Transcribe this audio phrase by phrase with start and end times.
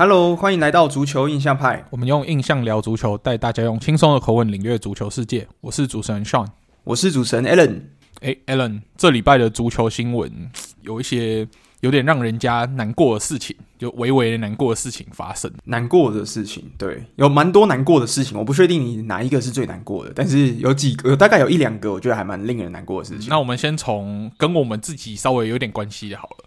[0.00, 1.84] Hello，欢迎来到足球印象派。
[1.90, 5.46] 我们用印象聊足球，带大家用轻松的口吻领略足球世界。
[5.60, 6.46] 我是主持人 Sean，
[6.84, 7.82] 我是主持人 Alan。
[8.22, 11.46] 哎，Alan，这礼拜的足球新闻有一些
[11.80, 15.52] 有点让人家难过的事情，就微微的难过的事情发生。
[15.64, 18.38] 难过的事情，对，有蛮多难过的事情。
[18.38, 23.28] 我不确定你哪一个是最难过的，但是有几个，有大概有一两个，我觉得还蛮令人难过的事情。
[23.28, 26.46] 那我们先从跟我们自己稍微有点关系的好了。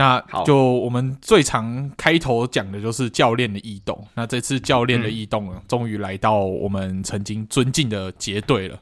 [0.00, 4.02] 那就我们最常开头讲的就是教练的异动。
[4.14, 8.78] 那这次教练的异动啊，终于来到我们曾经尊敬的杰队了。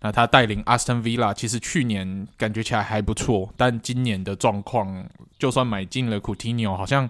[0.00, 5.04] 那他带领阿斯顿维拉，其实去年感觉起来还不错，但今年的状况，
[5.38, 7.08] 就算买进了库蒂尼奥，好像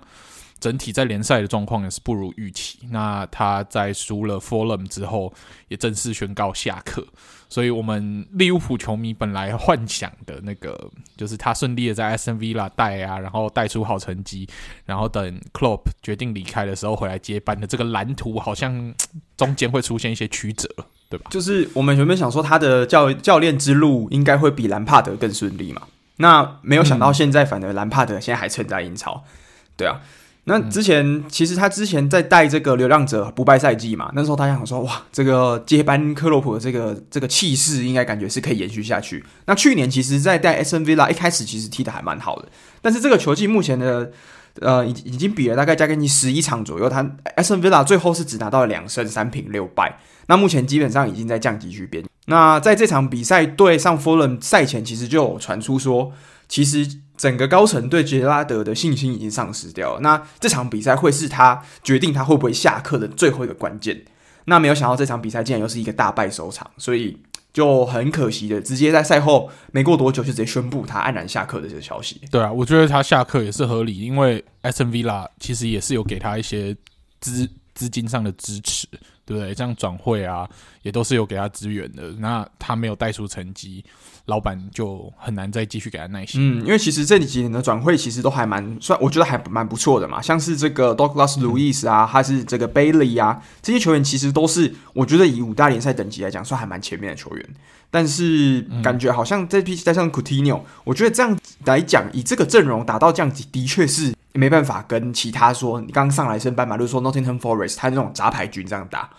[0.62, 2.78] 整体在联赛的状况也是不如预期。
[2.92, 5.34] 那他在输了 Forum 之后，
[5.66, 7.04] 也正式宣告下课。
[7.48, 14.48] 所以，我们利物浦球迷本来幻想的那个，就是他顺利的在阿斯顿维拉带啊，然后带出好成绩，
[14.86, 18.94] 然后等 Klopp 决定离开的时候回来接班的这个蓝图，好像
[19.36, 20.66] 中间会出现一些曲折，
[21.10, 21.28] 对吧？
[21.30, 25.82] 就是我们原本想说他的教教练之路应该会比兰帕德更顺利嘛，
[26.16, 29.24] 那没有想到现在反而兰帕德现在还撑在英超，
[29.76, 30.00] 对啊。
[30.44, 39.24] 那之前其实他之前在带这个流浪者不败赛季嘛，那时候大家想说哇，这个接班克洛普的这个这个气势应该感觉是可以延续下去。
[39.46, 42.48] 那去年其实，在带 Villa 一开始其实踢的还蛮好的，
[42.80, 44.10] 但是这个球季目前的
[44.58, 47.04] 呃已已经比了大概加给你十一场左右，他
[47.36, 52.04] Villa 最后是只拿到了两胜三平六败，那目前基本上已经在降级区边。
[52.26, 56.10] 那在这场比赛对上 Fulham 赛前，其实就有传出说，
[56.48, 56.98] 其实。
[57.22, 59.96] 整个高层对杰拉德的信心已经丧失掉。
[60.00, 64.04] 那这场比赛会是他决定他会不会下课的最后一个关键。
[64.46, 67.16] 那没有想到这场比赛竟然又是一个大败收场，所以
[67.52, 72.20] 就很可惜的，直接在赛后没过多久就直接宣布他黯然下课的这个消息。
[72.28, 76.76] 对啊，我觉得他下课也是合理，因为 Aston V 拉其实也是有给他一些
[77.20, 78.88] 资资金上的支持，
[79.24, 79.54] 对不对？
[79.54, 80.48] 这样转会啊，
[80.82, 82.10] 也都是有给他资源的。
[82.18, 83.84] 那他没有带出成绩。
[84.26, 86.60] 老板就很难再继续给他耐心。
[86.60, 90.22] 嗯，因为其实这几年的转会其实都还蛮算，我觉得还蛮不错的嘛。
[90.22, 97.48] 像是这个 Douglas Luis 啊，还是这个 Bailey 啊，这些球员其实都是我觉得以五大联赛等级来讲，算还蛮前面的球员。
[97.90, 109.10] 但是感觉好像这批加上 Coutinho，我觉得这样来讲，以这个阵容打到这样级，的确是也没办法跟其他说你刚上来升班嘛，就是说 Nottingham Forest 他那种杂牌军这样打。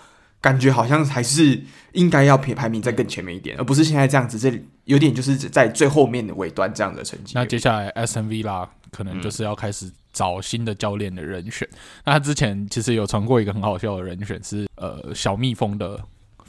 [0.41, 1.57] 感觉好像还是
[1.94, 7.31] 应该要排排名在更前面一点，而不是现在这样子，这里有点就是在最后面的尾端这样的成绩。
[7.34, 11.66] 那接下来 Aston Villa 可能就是要开始找新的教练的人选。
[12.03, 15.97] 那他之前其实有传过一个很好笑的人选是呃小蜜蜂的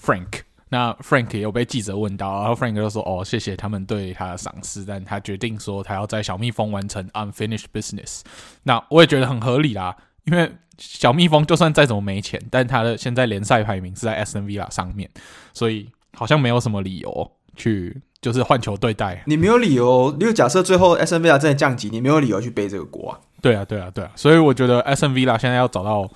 [0.05, 0.41] Frank。
[0.75, 8.23] 那 Frank 也有被记者问到，然后 Frank 就说：“哦，谢谢他们对他的赏识，但他决定说他要在小蜜蜂完成 unfinished business。”
[8.65, 10.51] 那我也觉得很合理啦，因为。
[10.77, 15.09] 小蜜蜂就算再怎么没钱，但他的现在联赛排名是在 Villa 上面，
[15.53, 19.23] 所以好像没有什么理由去就是换球对待。
[19.27, 23.21] 你没有理由，因为假设最后 Villa 真的降级，你没有理由去背这个锅啊。
[23.41, 24.11] 对啊，对啊，对啊。
[24.17, 26.11] 所以我觉得 Villa 现在要找到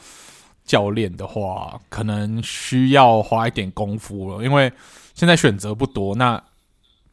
[0.69, 4.73] 教练的话，可能需要花一点功夫了，因为
[5.15, 6.41] 现在选择不多，那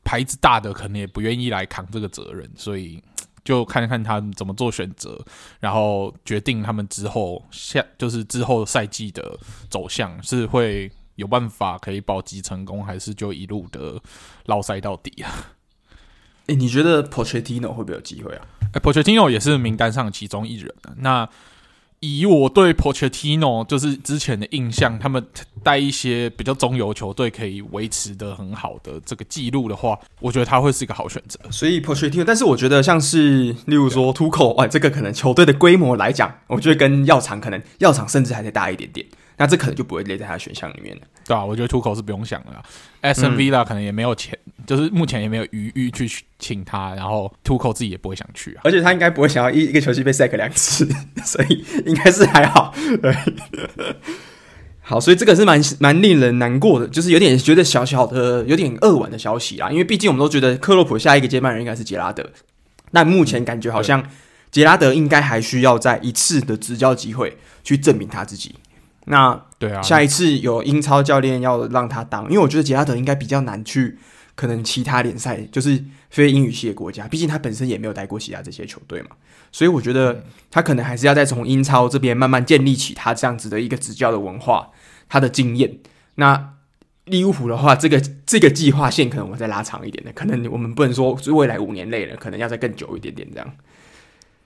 [0.04, 3.02] 牌子大的可能也不愿意来扛这个责任，所以。
[3.46, 5.24] 就看看他们怎么做选择，
[5.60, 9.38] 然后决定他们之后下就是之后赛季的
[9.70, 14.02] 走向是会有办法可以保级成功，还是就一路的
[14.48, 15.30] 捞赛到底啊？
[16.48, 18.48] 诶、你觉得 Pochettino 会不会有机会啊？
[18.74, 20.96] 诶，Pochettino 也是名单上其中一人啊。
[20.98, 21.30] 那
[22.06, 25.26] 以我对 Pochettino 就是之前的印象，他们
[25.64, 31.40] 带一些比较中游球队可以维持的很好的这个记录的话，我觉得他会是一个好选择。
[31.50, 39.06] 所以 Pochettino，但是我觉得像是例如说 Tuchel，哇，这个可能球队的规模来讲，我觉得跟药厂可能药厂甚至还得大一点点。
[39.38, 42.64] 那这可能就不会列在他的选项里面了，对啊，我觉得出口是不用想了。
[43.02, 46.10] Aston Villa 可能也没有钱，嗯、就是目前也没有余裕去
[46.40, 48.62] 请他，然后出口自己也不会想去啊。
[48.64, 50.88] 而且他应该不会想要一一个球季被 sack 两次，
[51.26, 52.74] 所以应该是还好。
[53.02, 53.14] 对，
[54.82, 59.70] 好，所以这个是蛮蛮令人难过的，就是有点觉得小小的有点扼腕的消息啦。
[59.70, 62.30] 因为毕竟我们都觉得克洛普下一个接班人应该是杰拉德，
[62.92, 64.04] 但目前感觉好像
[64.50, 68.56] 杰拉德应该还需要在一次的执教机会去证明他自己。
[69.06, 74.00] 那对啊，下一次有英超教练要让他当，因为我觉得杰拉德应该比较难去，
[74.34, 79.10] 可能其他联赛就是非英语系的国家，毕竟他本身也没有带过其他这些球队嘛，
[79.52, 84.72] 所以我觉得他可能还是要再从英超这边慢慢建立起他这样子的一个执教的文化，
[85.08, 85.78] 他的经验。
[86.16, 86.54] 那
[87.06, 93.54] 利物浦的话，这个这个计划线可能我们再拉长一点的，可能我们不能说是未来五年内了，可能要再更久一点点这样。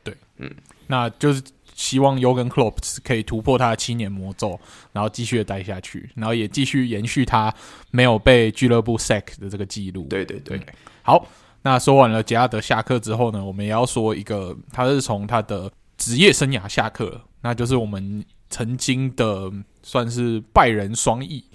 [0.03, 0.51] 对，嗯，
[0.87, 1.41] 那就是。
[1.79, 4.59] 希望 Jürgen Klopp 可以突破他的七年魔咒，
[4.91, 7.53] 然后继续的待下去，然后也继续延续他
[7.89, 10.03] 没有被俱乐部 sack 的这个记录。
[10.09, 10.67] 对对对，对，
[11.03, 11.25] 好，
[11.61, 19.49] 那说完了杰拉德下课之后呢，我们也要说一个，他是从他的职业生涯下课，那就是我们曾经的
[19.81, 21.45] 算是拜仁双翼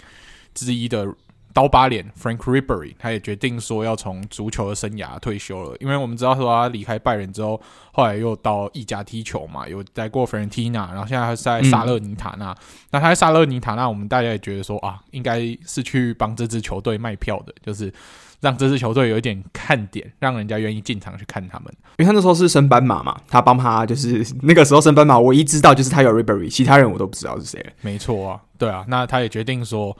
[0.54, 1.06] 之一的。
[1.54, 7.58] 刀疤脸 Frank Ribery，他也决定说要从足球的生涯退休了，因为我们知道说他离开拜仁之后，
[7.92, 12.50] 后来又到意甲踢球嘛，有在过 Fiorentina，然后现在在萨勒尼塔纳。
[12.50, 12.56] 嗯、
[12.90, 17.94] 那他在萨勒尼塔纳，我们大家也觉得说啊，应该是去帮这支球队卖票的，就是
[18.40, 21.72] 让这支球队有一点看点，让人家愿意进场去看他们。
[21.98, 27.64] 因为他那时候是升班马嘛，他帮他就是那个时候升班马，我一知道就是他有 Ribery，其他人我都不知道是谁。
[27.80, 29.96] 没错啊，对啊，那他也决定说。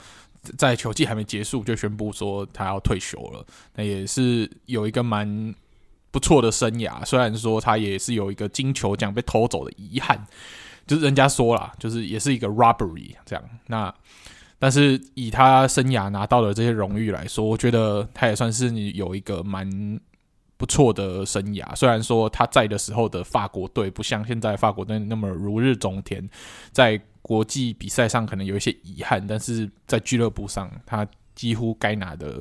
[0.56, 3.44] 在球季还没结束就宣布说他要退休了，
[3.74, 5.54] 那也是有一个蛮
[6.10, 7.04] 不错的生涯。
[7.04, 10.26] 虽然说他也是有一个金球奖被偷走的遗憾，
[10.86, 13.44] 就是人家说啦，就是也是一个 robbery 这样。
[13.66, 13.92] 那
[14.58, 20.00] 但是以他生涯拿到的这些荣誉来说，我觉得他也算是有一个蛮
[20.56, 21.74] 不错的生涯。
[21.74, 26.28] 虽然说他在的时候的法国队不像现在法国队那么如日中天，
[26.70, 27.00] 在。
[27.24, 32.38] 国际比赛上可能有一些遗憾，但是在俱乐部上，他几乎该拿的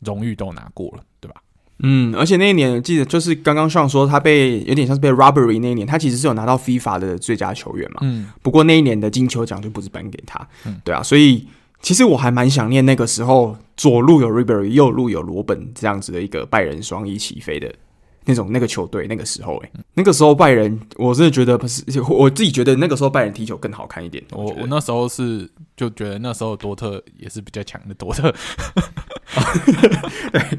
[0.00, 1.42] 荣誉都拿过了，对吧？
[1.80, 7.98] 嗯，而且那一年记得就是刚刚上说他被有点像是被 robbery 那一年，他其实是有拿到 FIFA 的最佳球员嘛。
[8.02, 8.28] 嗯。
[8.40, 10.48] 不过那一年的金球奖就不是颁给他。
[10.64, 10.80] 嗯。
[10.84, 11.48] 对啊，所以
[11.80, 17.74] 其实我还蛮想念那个时候左路有 Ribery，右路有罗本这样子的一个拜仁双翼起飞的。
[18.24, 24.22] 那种那个球队那个时候、欸，诶，那个时候拜仁，我真的觉得不是，我自己觉得那个时候拜仁踢球更好看一点。
[24.30, 28.32] 我我，我那时候是就觉得那时候多特也是比较强的多特。
[30.32, 30.58] 对，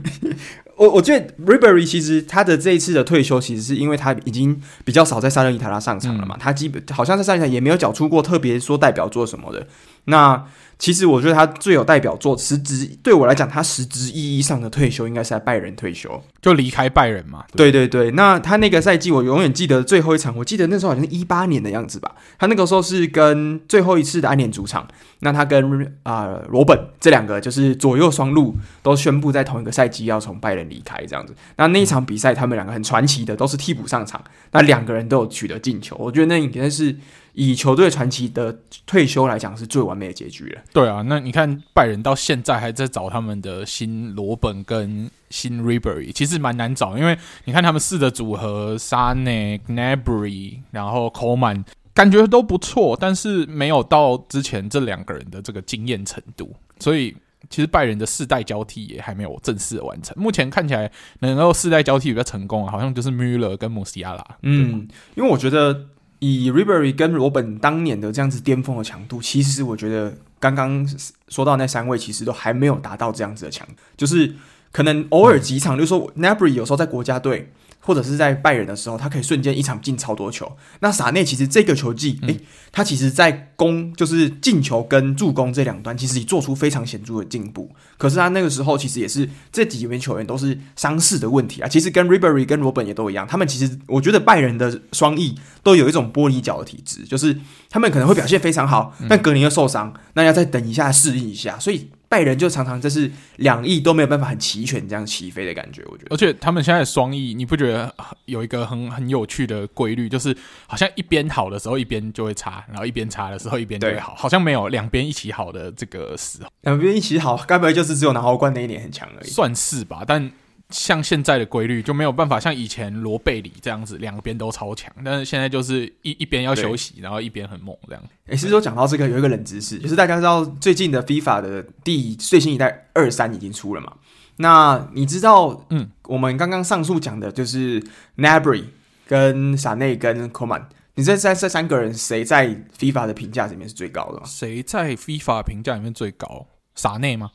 [0.76, 9.68] 我我觉得 Ribery 其实他的这一次的退休，其实是因为他已经比较少在萨勒尼塔拉上场了嘛，嗯、他基本好像在萨勒尼塔也没有缴出过特别说代表作什么的。
[10.06, 10.46] 那
[10.84, 17.46] 其实我觉得他最有代表作，实质对我来讲，他实质意义上的退休应该是在拜仁退休，就离开拜仁嘛。
[17.56, 22.14] 对对对，那他那个赛季我永远记得最后一场，我记得那时候好像是一八年的样子吧。
[22.38, 24.86] 他那个时候是跟最后一次的安联主场，
[25.20, 31.34] 那他跟啊、呃、罗本这两个就是左右双路都宣布在同一个赛季要从拜仁离开这样子。
[31.56, 34.22] 那那一场比赛，他们两个很传奇的都是替补上场，
[34.52, 36.94] 那两个人都有取得进球，我觉得那应该是。
[37.34, 40.62] 以球队传奇的退休来讲，是最完美的结局了。
[40.72, 51.64] 对啊，那你看拜仁到现在还在找他们的新罗本跟新 Ribery，其实蛮难找，因为你看他们四的组合，Sané、Gnabry，然后 Coleman，
[51.96, 56.56] 感觉都不错，但是没有到之前这两个人的这个惊艳程度。
[56.80, 57.16] 所以
[57.50, 60.16] 其实拜仁的世代交替也还没有正式的完成。
[60.22, 60.92] 目前看起来
[61.22, 64.24] 能够世代交替比较成功，好像就是 Müller 跟穆西亚拉。
[64.44, 65.88] 嗯，因为我觉得。
[66.24, 70.88] 以 Ribery 跟罗本当年的这样子巅峰的强度，其实我觉得刚刚
[71.28, 73.68] 说到那三位，其实都还没有达到这样子的强，
[73.98, 74.34] 就是
[74.72, 77.52] 可能偶尔几场，就是说 Nabry 有时候在国家队。
[77.86, 80.50] 或者是在拜仁的时候，他可以瞬间一场进超多球。
[80.80, 82.40] 那萨内其实这个球技，诶、
[82.72, 87.70] 他其实在攻就是进球跟助攻这两端，其实也做出非常显著的进步。
[87.98, 91.68] 可是他那个时候其实也是这几名球员都是伤势的问题啊。
[91.68, 97.38] 其实跟 Ribery 跟罗本也都一样，他们其实我觉得拜仁的双翼都有一种玻璃脚的体质，就是
[97.70, 101.90] 他们可能会表现非常好，但格林又受伤，那要再等一下适应一下，所以。
[102.14, 106.14] 拜仁就常常就是两翼都没有办法很齐全这样起飞的感觉，我觉得。
[106.14, 107.92] 而且他们现在双翼，你不觉得
[108.26, 116.50] 有一个很很有趣的规律，就是好像一边好的时候一边就会差，然后一边差的时候一边就会好，好像没有两边一起好的这个时候。
[116.62, 119.28] 两边一起好，该不会就是只有拿欧冠那一年很强而已？
[119.28, 120.32] 算是吧，但。
[120.74, 128.04] 像现在的规律就没有办法像以前罗贝里这样子两边都超强，但是现在就是一一边要休息，然后一边很猛这样。
[128.26, 133.94] 诶，其实说讲到这个有一个冷知识，就是大家知道最近的 FIFA 的第最新一代二三已经出了嘛？
[134.38, 137.80] 那你知道，嗯，我们刚刚上述讲的就是
[138.18, 138.64] Gnabry
[139.06, 140.64] 跟萨内跟 Coman，
[140.96, 142.48] 你这在这三个人谁在
[142.80, 144.24] FIFA 的评价里面是最高的吗？
[144.26, 146.48] 谁在 FIFA 评价里面最高？
[146.74, 147.30] 萨内吗？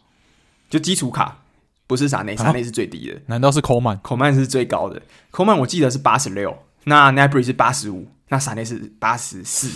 [0.68, 1.44] 就基础卡。
[1.88, 3.20] 不是萨内，萨内是最低的。
[3.26, 3.98] 难道是科曼？
[3.98, 5.02] 科曼是最高的。
[5.32, 9.68] 科曼我记得是八十六，那 Gnabry 是八十五，那萨内是八十四。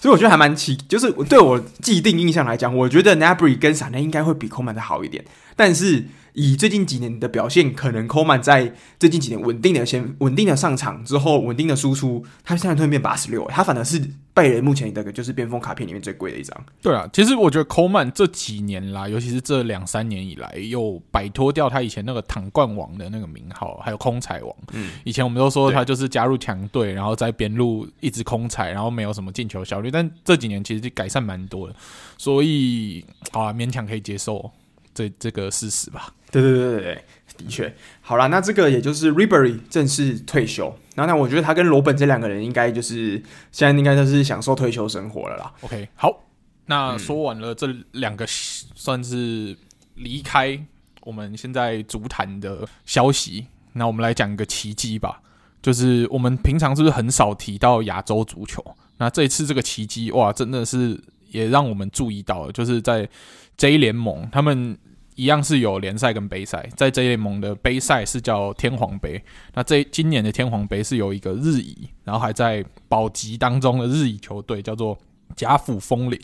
[0.00, 5.24] 所以我觉得还蛮奇，就是对我既定印象来讲，我觉得 Gnabry 跟萨内应该会比科曼的好一点。
[5.54, 6.04] 但是
[6.34, 14.00] 以最近几年的表现，可能 Coleman 在最近几年稳定的先稳定的上场之后，稳定的输出，他现在突然变八十六，他反而是
[14.32, 16.64] 拜仁目前的个就是边锋卡片里面最贵的一张。
[16.80, 24.56] 对啊，其实我觉得 Coleman 这几年啦，尤其是这两三年以来，又摆脱掉他以前那个躺冠王的那个名号，还有空踩王。
[24.72, 31.74] 嗯，以前我们都说他就是加入强队，然后在边路一直空踩，然后没有什么进球效率，但这几年其实改善蛮多的，
[32.16, 34.50] 所以好啊，勉强可以接受。
[34.94, 37.04] 这这个事实吧，对对对对对，
[37.38, 45.54] 的确，好了，那这个也就是 Ribery 正式退休，然后那我觉得他跟罗本这两个人应该就是现在应该都是享受退休生活了啦。
[45.62, 46.24] OK，好，
[46.66, 49.56] 那说完了这两个算是
[49.94, 50.62] 离开
[51.02, 55.22] 我们现在足坛的消息，那我们来讲一个奇迹吧，
[55.62, 58.62] 就是我们平常是不是很少提到亚洲足球？
[58.98, 63.08] 那这一次这个奇迹哇，真的是也让我们注意到了，就是在
[63.56, 64.76] J 联盟他们。
[65.18, 69.20] 一样是有联赛跟杯赛，在这联盟的杯赛是叫天皇杯，
[69.52, 74.96] 那这今年的天皇杯是有一个日乙，然后还在保级当中的日乙球队叫做
[75.34, 76.16] 甲府风铃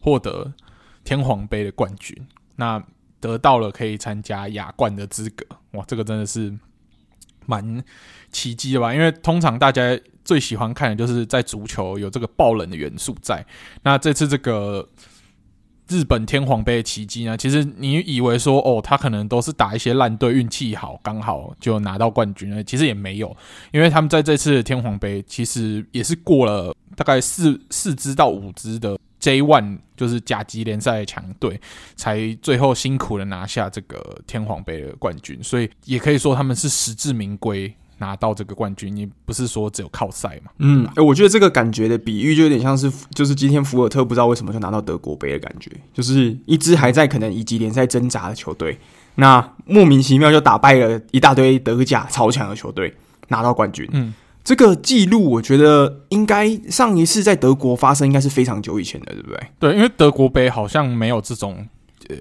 [0.00, 0.50] 获得
[1.04, 2.16] 天皇杯的冠军，
[2.56, 2.82] 那
[3.20, 6.56] 得到了可以参加亚冠的资格，哇，这个真的是
[7.44, 7.84] 蛮
[8.32, 8.94] 奇迹的吧？
[8.94, 9.82] 因为通常大家
[10.24, 13.44] 最喜欢看的就是在足球有这个爆冷的元素在，
[13.82, 14.88] 那这次这个。
[15.88, 17.36] 日本天皇杯的奇迹呢？
[17.36, 22.62] 其实你以为说哦，他可能都是打一些烂队，运气好，刚好就拿到冠军呢？
[22.62, 23.34] 其实也没有，
[23.72, 31.58] 因为他们在这次的天皇杯，其实也是过了大概四四支到五支的 J1，就是甲级联赛的强队，
[31.96, 35.42] 才最后辛苦的拿下这个天皇杯的冠军。
[35.42, 37.74] 所以也可以说他们是实至名归。
[37.98, 40.50] 拿到这个冠军，你不是说只有靠赛嘛？
[40.58, 48.78] 嗯，哎、欸，我觉得这个感觉的比喻就有点像是，就是今天福尔特不知道为什么就拿到德国杯的感觉，就是一支还在可能乙级联赛挣扎的球队，
[49.16, 52.94] 那莫名其妙就打败了一大堆德甲超强的球队，
[53.28, 53.88] 拿到冠军。
[53.92, 54.14] 嗯，
[54.44, 59.40] 这个记录我觉得应该上一次在德国发生，应该是非常久以前的，对不对？
[59.58, 61.66] 对，因为德国杯好像没有这种
[62.08, 62.16] 呃。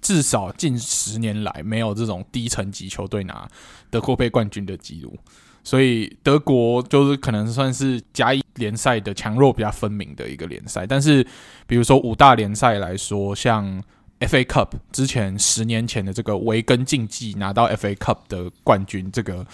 [0.00, 3.48] 至少近十年来没有这种低层级球队拿
[3.90, 5.16] 德国杯冠军的记录，
[5.62, 10.86] 所以德国就是可能算是甲乙联赛的强弱比较分明的一个联赛。
[10.86, 11.26] 但是，
[11.66, 13.82] 比如说五大联赛来说，像
[14.20, 19.46] FA Cup 之前十年前的这个维根竞技拿到 FA Cup 的冠军，这个。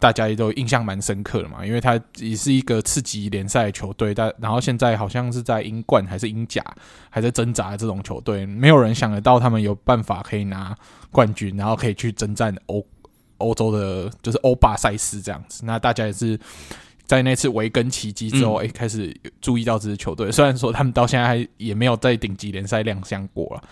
[0.00, 6.64] 大家也都印象蛮深刻的嘛，因为他也是一个次级联赛的球队，但然后现在好像是在英冠还是英甲
[7.10, 10.74] 还在挣扎的这种球队，没有人想得到他们有办法可以拿
[11.10, 12.82] 冠军，然后可以去征战欧
[13.36, 15.66] 欧洲的，就是欧霸赛事这样子。
[15.66, 16.40] 那大家也是
[17.04, 20.32] 在那次维根奇迹之后，哎、嗯，开始注意到这支球队。
[20.32, 23.62] 虽然说他们到现在还也没有在顶级联赛亮相过了，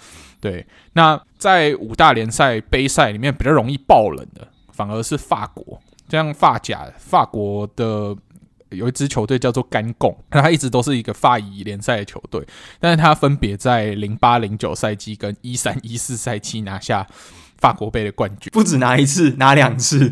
[0.43, 0.67] 对。
[0.93, 5.81] 那在五大联赛杯赛里面比较容易爆冷的，反而是法国。
[6.09, 8.17] 像发甲，法国的
[8.71, 12.47] 有一支球队叫做甘贡， 那他一直都是一个法乙联赛的球队，
[12.81, 17.07] 但是他分别在零八零九赛季跟一三一四赛季拿下
[17.59, 20.09] 法国杯的冠军，不止拿一次，拿两次。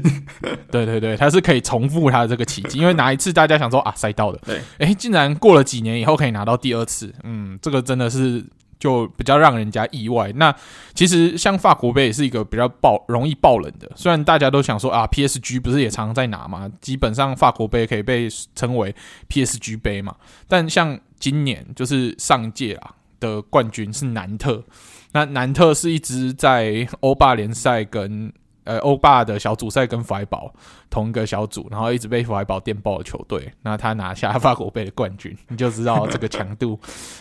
[0.71, 8.45] 对 对对，他是可以重复他的这个奇迹，因为拿一次大家想说啊赛道的，对，诶，竟然过了几年以后可以拿到第二次，嗯，这个真的是。
[8.79, 10.33] 就比较让人家意外。
[10.35, 10.55] 那
[10.95, 13.91] 其实像法国杯也是一个比较爆容易爆冷的。
[13.95, 16.71] 虽然大家都想说啊，PSG 不是也常常在拿吗？
[16.81, 18.95] 基本上法国杯可以被称为
[19.29, 20.15] PSG 杯嘛。
[20.49, 24.65] 但像今年就是上届啊的冠军是南特。
[25.13, 28.33] 那南特是一支在欧霸联赛跟。
[28.67, 30.53] 呃，欧霸的小组赛跟弗莱堡
[30.91, 36.79] 同一个小组，然后一直被弗莱堡电爆的球队，那他拿下法国杯的冠军， 你就知道这个强度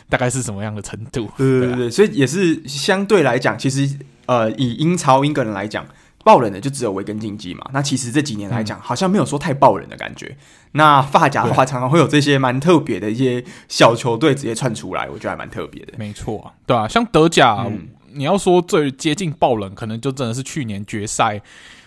[0.09, 1.29] 大概是什么样的程度。
[1.37, 5.85] 对对对，所以也是相对来讲，其实呃，以英超英格兰来讲，
[6.23, 7.69] 爆冷的就只有维根竞技嘛。
[7.71, 10.25] 那其实这几年来讲，好像没有说太爆冷的感觉。
[10.27, 10.37] 嗯、
[10.71, 15.93] 那法甲的话，常常会有这些蛮特别的一些小球队直接窜出来，我觉得还蛮特别的。
[15.97, 17.65] 没错，对啊，像德甲。
[17.69, 21.41] 嗯你要说最接近爆冷，可能就真的是去年决赛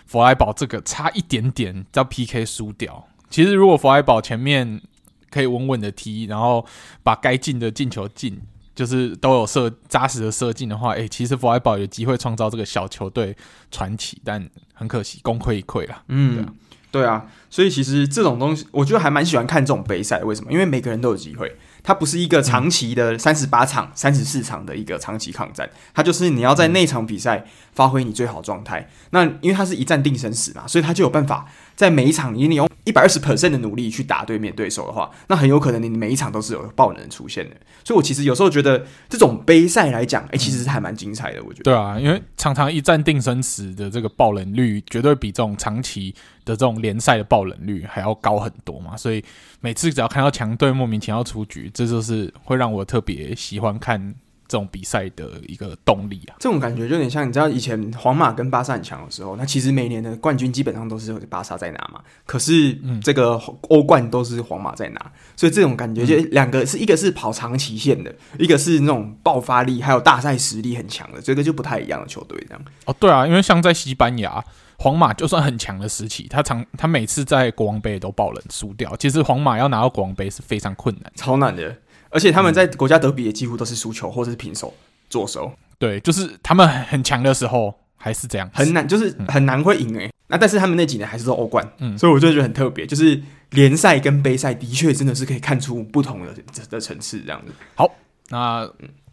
[0.05, 3.07] 弗莱堡这个差一点点叫 PK 输掉。
[3.29, 4.81] 其实如果弗莱堡前面
[5.29, 6.65] 可以稳稳的踢，然后
[7.03, 8.39] 把该进的进球进，
[8.73, 13.35] 就是都有射扎实的射进的话，诶、欸，其实弗莱堡有机会创造这个小球队
[13.69, 16.03] 传奇，但很可惜功亏一篑了。
[16.07, 16.53] 嗯，对啊，
[16.91, 20.23] 对啊，所以其实这种东西，我觉得还蛮喜欢看这种杯赛。
[20.23, 20.51] 为什么？
[20.51, 21.55] 因为每个人都有机会。
[21.83, 28.89] 它不是一个长期的三十八场、三十四场的一个长期抗战，它就是你要在那场比赛发挥你最好状态。
[29.11, 31.45] 那因为它是一战定生死嘛，所以它就有办法
[31.79, 37.55] 在每一场以你用一百二十 percent 的努力去打对面对手的话，那很有可能你每一场都是有爆能出现的。
[37.85, 41.41] 所以我其实有时候觉得这种杯赛来讲，哎、欸，其实是还蛮精彩的。
[41.41, 41.63] 我觉得。
[41.63, 48.97] 对啊，因为常常一战定生死的这个爆冷率，绝对比这种长期的这种联赛的爆冷率还要高很多嘛。
[48.97, 49.23] 所以
[49.61, 54.13] 每次只要看到强队莫名其妙出局，这就是会让我特别喜欢看。
[54.49, 63.39] 这种比赛的一个动力啊，这种感觉就有点像你知道以前皇马跟巴萨很强的时候，那其实每年的冠军基本上都是巴萨在拿嘛，可是这个
[63.69, 72.61] 欧冠都是皇马在拿，所以这种感觉就两个是一个是跑长期线的，一个是那种爆发力还有大赛实力很强的，这个就不太一样的球队这样。
[72.85, 74.43] 哦，对啊，因为像在西班牙，
[74.79, 81.75] 皇马就算很强的时期，他常他每次在国王杯都爆冷输掉，其实皇马要拿到国王杯是非常困难，超难的。
[82.09, 84.73] 而且他们在国家德比也几乎都是输球或者是平手
[85.09, 90.11] 作收，对，就是他们很强的时候还是这样，很难，就是很难会赢诶、欸嗯。
[90.27, 96.33] 那但是他们那几年还是说欧冠，嗯，所以我就觉得很特别，就是联赛跟杯赛的确真的是可以看出不同的
[96.69, 97.53] 的层次这样子。
[97.75, 97.89] 好，
[98.29, 98.69] 那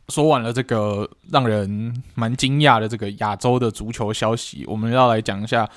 [0.08, 5.68] 说完了这个让人蛮惊讶的这个亚洲的足球消息，我们要来讲一下。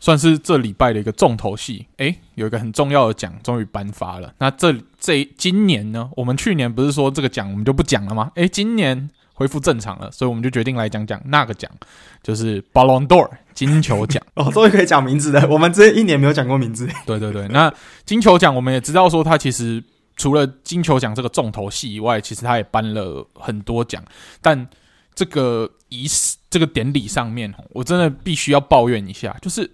[0.00, 4.32] 算是这礼拜的一个重头戏，诶，有一个很重要的奖终于颁发了。
[4.38, 6.10] 那这这今年呢？
[6.16, 8.32] 我们去年不是说这个奖我们就不讲了吗？
[8.34, 11.70] 诶，今年恢复正常了，所以我们就决定来讲讲那个奖，
[12.22, 14.22] 就是 Ballon d'Or 金球奖。
[14.34, 15.46] 哦，终于可以讲名字了。
[15.48, 16.88] 我们这一年没有讲过名字。
[17.04, 17.70] 对对对，那
[18.06, 19.84] 金球奖我们也知道说，它其实
[20.16, 24.02] 除了金球奖这个重头戏以外，其实它也颁了很多奖。
[24.40, 24.66] 但
[25.14, 29.70] 这个仪式、这个典礼上面，我真的必须要抱怨一下，就是。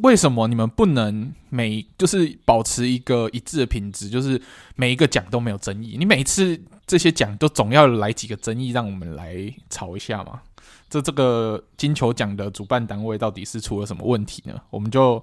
[0.00, 4.08] 为什么你们不能每就是保持一个一致的品质？
[4.08, 4.40] 就是
[4.74, 5.96] 每一个奖都没有争议。
[5.98, 10.40] 你每次这些奖都总要来几个争议，让我们来吵一下嘛？
[10.88, 14.54] 这这个金球奖的主办单位到底是出了什么问题呢？
[14.70, 15.22] 我们就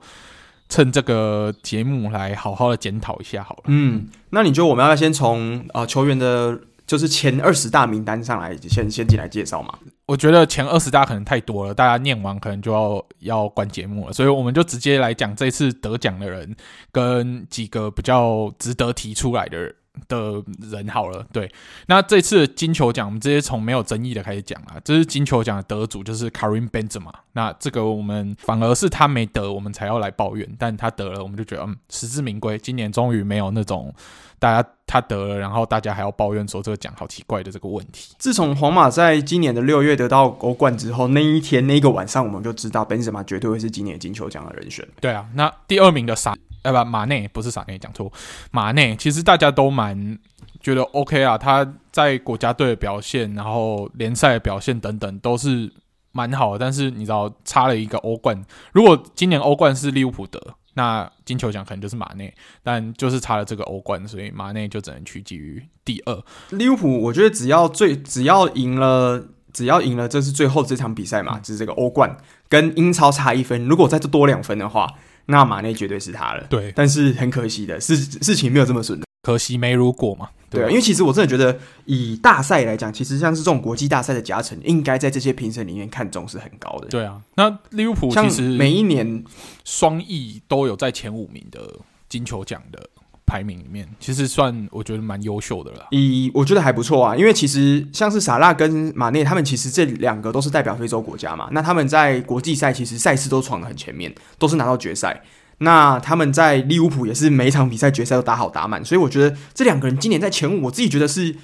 [0.67, 3.63] 趁这个节目来好好的检讨一下好了。
[3.65, 9.77] 嗯，那你觉得我们要先从啊、球员的，就是前二十大名单上来先先进来介绍嘛？
[10.07, 16.55] 我觉得前二十大可能太多了，大家念完可能就要要关节目了，所以我们就直接来讲这次得奖的人
[16.91, 19.75] 跟几个比较值得提出来的人。
[20.07, 20.41] 的
[20.71, 21.51] 人好了，对，
[21.87, 24.75] 那这次金球奖，我们直接从没有争议的开始讲啊。
[24.83, 27.11] 这是金球奖的得主，就是 Karim Benzema。
[27.33, 32.57] 那这个我们反而是他没得，我们才要来抱怨，但他得了，我们就觉得嗯，实至名归。
[32.57, 33.93] 今年终于没有那种
[34.39, 38.13] 大家他得了，然后大家还要抱怨说这个奖好奇怪的这个问题。
[38.17, 44.87] 自从皇马在今年的六月得到欧冠之后，那一天那一个晚上，我们就知道 Benzema 绝对会是今年金球奖的人选。
[44.99, 46.35] 对啊，那第二名的啥？
[46.61, 48.11] 哎不，马内不是萨内，讲错。
[48.51, 50.19] 马内其实大家都蛮
[50.59, 55.71] 觉得 OK 啊，他在国家队的表现，然后联赛的表现等等都是
[56.11, 56.59] 蛮好的。
[56.59, 58.43] 但是你知道，差了一个欧冠。
[58.73, 60.39] 如果今年欧冠是利物浦得，
[60.73, 62.33] 那金球奖可能就是马内。
[62.61, 66.23] 但就是差了这个欧冠，所以马内就只能屈居于第二。
[66.49, 72.17] 利物浦，我觉得只要最只要赢了，只要赢了，这是最后这场比赛嘛，就是这个欧冠
[72.49, 73.65] 跟英超差一分。
[73.65, 74.95] 如果再多两分的话。
[75.29, 86.87] 那马内绝对是他了，对，但是很可惜的事，事情没有这么顺的，可惜没如果嘛，对啊，因为其实我真的觉得，以大赛来讲，其实像是这种国际大赛的加成，应该在这些评审里面看重是很高的。
[86.87, 89.23] 对啊，那利物浦其实每一年
[89.63, 91.61] 双翼都有在前五名的
[92.09, 92.89] 金球奖的。
[93.29, 105.23] 排名里面其实算我觉得蛮优秀的了，以我觉得还不错啊，因为其实像是萨拉跟马内他们其实这两个都是代表非洲国家嘛，那他们在国际赛其实赛事都闯得很前面，都是拿到决赛。
[105.59, 111.35] 那他们在利物浦也是每一场比赛决赛都打好打满，所以我觉得这两个人今年在前五，我自己觉得是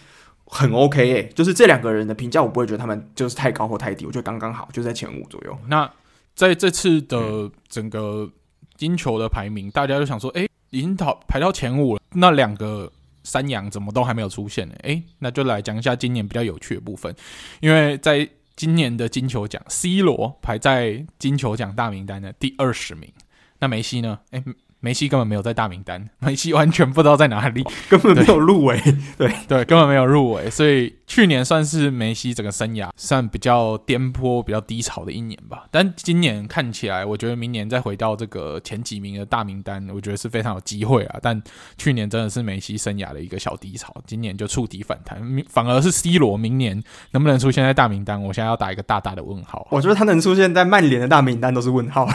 [0.45, 5.57] 很 OK 诶、欸，就是这两个人的评价我不会觉得他们就是太高或太低，我觉得刚刚好就在前五左右。
[5.67, 5.87] 那
[6.33, 8.29] 在这次的整个
[8.77, 10.47] 金球的排名，大家就想说，哎。
[10.75, 12.91] 已经到排到前五了，那两个
[13.23, 14.75] 山羊怎么都还没有出现呢？
[14.83, 17.15] 诶，那就来讲一下今年比较有趣的部分，
[17.61, 23.11] 因为在今年的金球奖，C 罗排在金球奖大名单的第二十名，
[23.59, 24.19] 那梅西呢？
[24.31, 24.43] 诶。
[24.79, 28.79] 梅西根本没有在大名单， 梅西完全不知道在哪里， 根本没有入围。
[29.17, 35.65] 对对，根本没有入围，所以去年算是梅西整个生涯算比较颠簸、比较低潮的一年吧。
[35.71, 41.17] 但今年看起来，我觉得明年再回到这个前几名的大名单，我觉得是非常有机会啊。
[41.21, 41.41] 但
[41.77, 49.67] 去年真的是梅西生涯的一个小低潮，今年就触底反弹，反而是 C 罗明年能不能出现在大名单，我现在要打一个大大的问号。
[49.71, 52.07] 我觉得他能出现在曼联的大名单都是问号。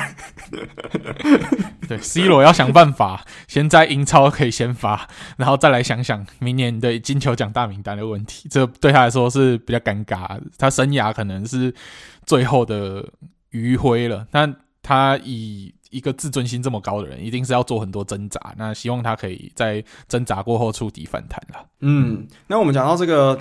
[1.89, 2.50] 对，C 罗要。
[2.53, 8.49] 想办法，先在英超可以先发， 然后再来想想明年的金球奖大名单的问题。
[8.51, 11.75] 这对他来说是比较尴尬，他生涯可能是
[12.27, 13.07] 最后的
[13.51, 14.27] 余晖了。
[14.31, 18.55] 但他以一个自尊心这么高的人，一定是要做很多挣扎。
[18.57, 21.67] 那希望他可以在挣扎过后触底反弹了。
[21.81, 23.39] 嗯，那我们讲到这个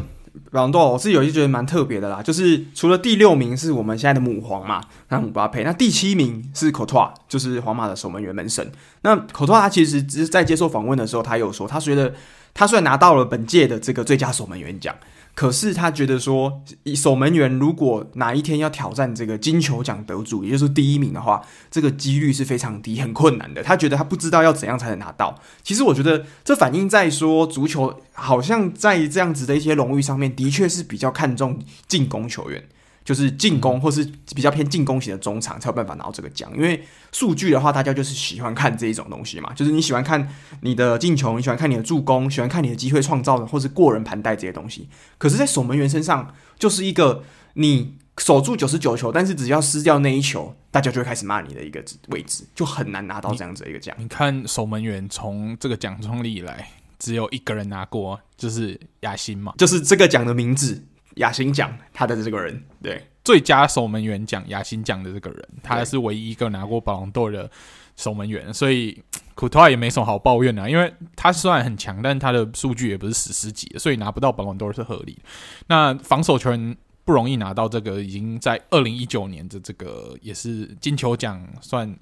[0.52, 8.72] 保龙豆，我是有一觉得蛮特别的啦，就是除了第六名是我们现在的母皇嘛，那姆巴佩，那第七名是科托瓦，就是皇马的守门员门神。
[9.02, 12.14] 那科托瓦他其实只是在接受访问的时候，他有说，他觉得
[12.54, 14.96] 他虽然拿到了本届的这个最佳守门员奖。
[15.40, 16.62] 可是他觉得说，
[16.94, 23.64] 守门员如果哪一天要挑战这个金球奖得主，也就是第一名的话，这个几率是非常低，很困难的。
[23.64, 25.40] 他觉得他不知道要怎样才能拿到。
[25.64, 32.62] 其实我觉得这反映在说，足球好像在这样子的一些荣誉上面，的确是比较看重进攻球员。
[33.10, 36.48] 就是进攻，或是比较偏进攻型的中场才有办法拿到这个奖。
[36.56, 36.80] 因为
[37.12, 39.52] 数据的话，大家就是喜欢看这一种东西嘛。
[39.56, 40.30] 就是你喜欢看
[40.62, 44.88] 你的进球，你喜欢看你的助攻，喜欢看你的机会创造的，或是过人盘带这些东西。
[45.18, 47.24] 可是，在守门员身上，就是一个
[47.56, 53.96] 你守住九十九球，但是只要失掉那一球，大家就会开始骂你的一个位置，就很难拿到这样子的一个奖。
[53.98, 56.70] 你看，守门员从这个奖创立以来，
[57.00, 60.84] 只有一个人拿过，就是亚辛嘛，就是这个奖的名字。
[61.16, 67.50] 亚新奖，他的这个人，对，最佳守门员奖，亚新奖的这个人，他是唯一一个拿过保龙豆的
[67.96, 69.02] 守门员，所以
[69.36, 75.22] 库托也没什么好抱怨的，因为他虽然很强，但他的数据也不是史诗级，所以拿不到保龙豆是合理的。
[75.68, 81.94] 那防守球员不容易拿到这个，已经在二零一九年的这个也是金球奖，算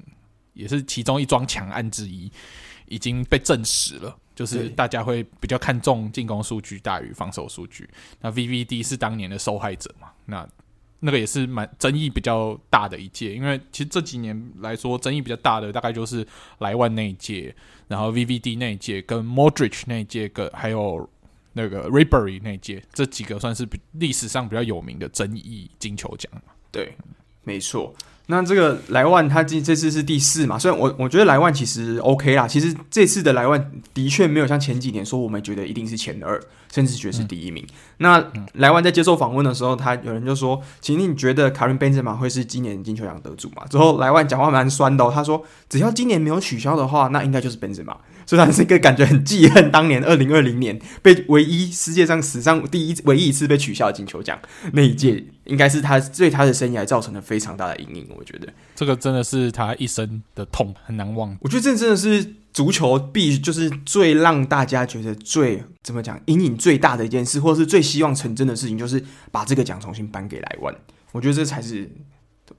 [0.54, 2.32] 也是其中一桩强案之一，
[2.88, 4.18] 已经被证实了。
[4.38, 7.90] 就是大家会比较看重进攻数据大于防守数据。
[8.22, 10.10] 那 VVD 是当年的受害者嘛？
[10.26, 10.48] 那
[11.00, 16.26] 那个也是蛮争议比较大的一届，因为其实这几年来说争议比较大的大概就是
[16.60, 17.56] 莱万那一届，
[17.88, 21.10] 然后 VVD 那一届跟 Modric 那一届，跟还有
[21.54, 26.54] 那个 Ribery 那一届，这几个算是历史上比较有名的争议金球奖嘛。
[26.72, 26.96] 对，
[27.44, 27.96] 没错。
[28.30, 30.60] 那这个莱万他这这次是第四嘛？
[30.60, 36.38] 虽然我我觉得莱万其实 OK 啦，其实这次的莱万的确没有像前几年说我们觉得一定是前二，
[36.72, 37.64] 甚至觉得是第一名。
[37.64, 47.96] 嗯、那莱万在接受访问的时候，他有人就说：“请问你觉得卡伦贝泽马会是今年金球奖得主吗？”之后莱万讲话蛮酸的、哦，他说：“只要今年没有取消的话，那应该就是贝泽马。”
[48.28, 54.38] 虽然是一个感觉很记恨当年二零二零年被唯一世界上史上第一唯一一次被取消的金球奖
[54.74, 58.08] 那一届，应该是他对他的生涯造成了非常大的阴影。
[58.18, 61.36] 我觉得这个真的是他一生的痛，很难忘。
[61.42, 70.76] 我觉得这真的是足球必就是最让大家觉得最怎么讲阴影最大的一件事，或者是最希望成真的事情，就是把这个奖重新颁给莱万。
[71.14, 71.90] 我觉得这才是。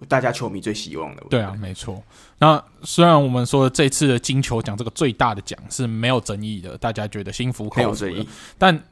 [0.08, 2.02] 大家球迷最希望的，对啊，没错。
[2.38, 8.82] 那虽然我们说这次的金球奖这个最大的奖是没有争议的，大家觉得心服口服的，但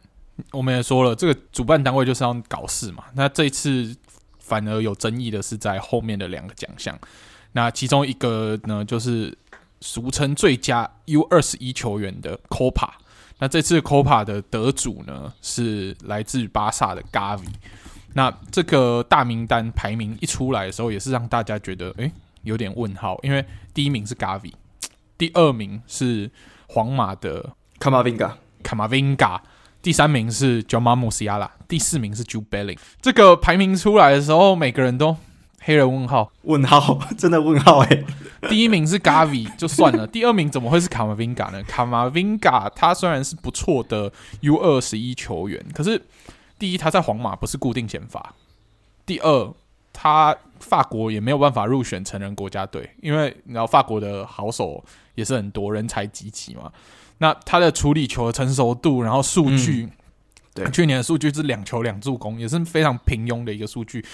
[0.52, 3.04] 我们也说了，这个主办单位就是要搞事嘛。
[3.14, 3.96] 那这次
[4.38, 6.98] 反而有争议的是在后面的两个奖项。
[7.52, 9.36] 那其中一个呢，就是
[9.80, 12.90] 俗称最佳 U 二十一球员的 Copa。
[13.38, 17.48] 那这次 Copa 的得主呢，是来自巴萨的 Gavi。
[18.16, 22.10] 那这个大名单排名一出来的时候，也是让大家觉得诶
[22.44, 24.54] 有点问号，因为第一名是 Gavi，
[25.18, 26.30] 第二名是
[26.66, 29.42] 皇马的卡马宾加，卡马宾加，
[29.82, 32.78] 第三名是 Jamal Musiala，第四名是 Jude Bellingham。
[33.02, 35.14] 这个排名出来的时候，每个人都
[35.60, 38.06] 黑人问号，问号， 真的问号诶。
[38.48, 41.62] 第一名是 Gavi 就算了，第二名怎么会是卡马宾加呢？
[41.64, 46.00] 卡马宾加他虽然是不错的 U 二十一球员，可是。
[46.58, 48.20] 第一，他在皇马不是固定先发；
[49.04, 49.54] 第二，
[49.92, 54.82] 他法国也没有办法入选成人国家队，因为你知道法国的好手
[55.14, 56.72] 也是很多，人才济济嘛。
[57.18, 59.92] 那他的处理球的成熟度，然后数据，嗯、
[60.54, 64.04] 对，去年的数据是两球两助攻，也是非常平庸的一个数据。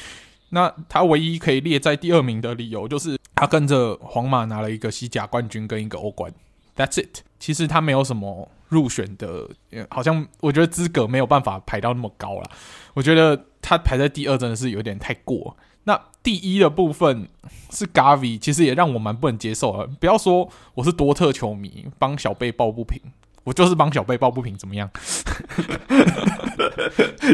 [0.50, 6.32] 那他唯一可以列在第二名的理由，就是他跟着皇马拿了一个西甲冠军跟一个欧冠。
[6.76, 7.22] That's it。
[7.38, 8.48] 其实他没有什么。
[8.72, 9.46] 入选的，
[9.90, 12.50] 好像我觉得资格没有办法排到那么高了。
[12.94, 15.54] 我觉得他排在第二真的是有点太过。
[15.84, 17.28] 那第一的部分
[17.70, 19.86] 是 Gavi，其实也让我蛮不能接受的。
[20.00, 22.98] 不要说我是多特球迷，帮小贝抱不平，
[23.44, 24.88] 我就是帮小贝抱不平，怎么样？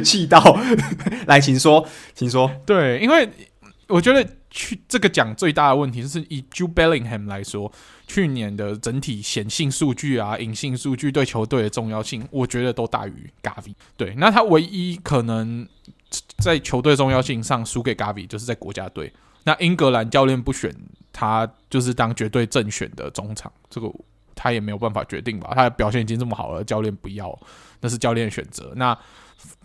[0.02, 0.58] 气到
[1.28, 2.50] 来，请说，请说。
[2.66, 3.28] 对，因为
[3.88, 7.72] 我觉得去这个奖最大的问题是以 Jude Bellingham 来说。
[8.06, 13.74] 去年的整体显性数据啊、隐性数据对球队的重要性，我觉得都大于 Gavi。
[13.98, 15.68] 对，那他唯一可能
[16.38, 19.12] 在球队重要性上输给 Gavi，就是在国家队。
[19.44, 20.74] 那英格兰教练不选
[21.12, 23.92] 他，就是当绝对正选的中场，这个
[24.34, 25.52] 他也没有办法决定吧？
[25.54, 27.38] 他的表现已经这么好了，教练不要，
[27.82, 28.72] 那是教练选择。
[28.76, 28.98] 那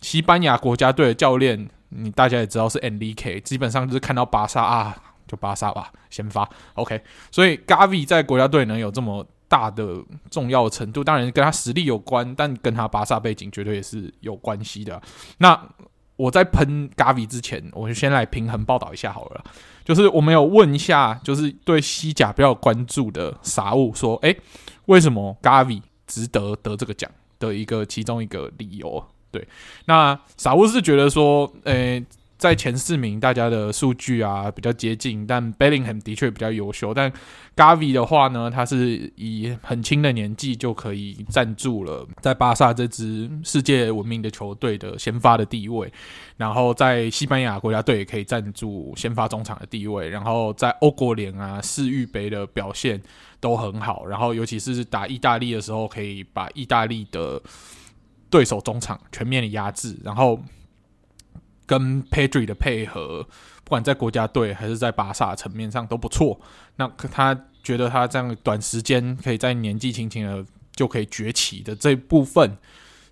[0.01, 4.95] 西班牙国家队的教练，你大家也知道是 N D K，基本上就是看到巴萨啊。
[5.25, 6.47] 就巴萨吧，先发。
[6.73, 7.01] OK，
[7.32, 15.01] 所以 Gavi 在国家队能有这么大的重要程度，当然跟他实力有关，但跟他巴萨背景绝对也是有关系的。
[15.38, 15.60] 那
[16.17, 19.43] 我在喷 Gavi 之前，我就先来平衡报道一下好了。
[19.86, 24.38] 就是我们有问一下，就是对西甲比较关注的傻物说，诶，
[24.88, 29.03] 为什么 Gavi 值得得这个奖的一个其中一个理由？
[29.34, 29.46] 对，
[29.86, 32.02] 那傻物是觉得说，诶。
[32.36, 36.93] 在前四名，大家的数据啊比较接近，但 Bellingham 的确比较优秀。
[36.93, 37.10] 但
[37.56, 45.89] Gavi 的话呢，他是以很轻的年纪就可以站住了在巴萨这支世界闻名的球队的先发的地位，
[46.36, 53.02] 然后在西班牙国家队也可以站住先发中场的地位，然后在欧国联啊世预杯的表现
[53.39, 57.41] 都很好，然后尤其是打意大利的时候，可以把意大利的
[58.34, 60.39] 对手中场全面的压制，然后。
[61.65, 63.26] 跟 Pedri 的配合，
[63.63, 66.38] 不管在国家队还是在巴萨层面上都不错。
[66.76, 72.58] 那他觉得他这样短时间可以在年纪轻轻的就可以崛起的这一部分，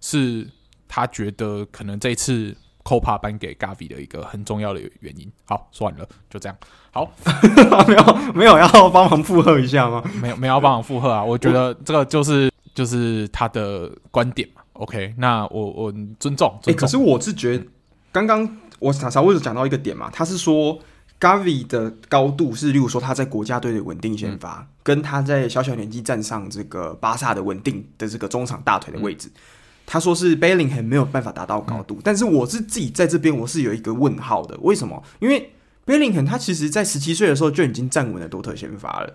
[0.02, 0.46] 是
[0.86, 2.54] 他觉得可能这次
[2.84, 5.32] Copa 颁给 Gavi 的一个很重要的原因。
[5.46, 6.58] 好，说完了，就这样。
[6.92, 7.10] 好，
[7.88, 10.04] 没有没有要帮忙附和一下吗？
[10.22, 11.24] 没有没有要帮忙附和啊。
[11.24, 14.61] 我觉得这个就是就是他的观点嘛。
[14.74, 16.50] OK，那我我尊重。
[16.64, 17.66] 哎欸，可是我是觉得。
[18.14, 20.10] 刚刚我傻傻为什么讲到一个点嘛？
[20.12, 20.78] 他是说
[21.18, 29.40] Gavi 的高度是，例如说他在国家队的稳定先发，嗯、跟他在小小年纪站上这个巴萨的稳定的这个中场大腿的位置，嗯、
[29.86, 31.96] 他说是 Bellingham 没有办法达到高度。
[31.96, 35.02] 嗯、但是我是自己在这边我是有一个问号的，为什么？
[35.20, 35.54] 因为
[35.86, 39.14] Bellingham 他其实在十七岁的时候就已经站稳了多特先发了，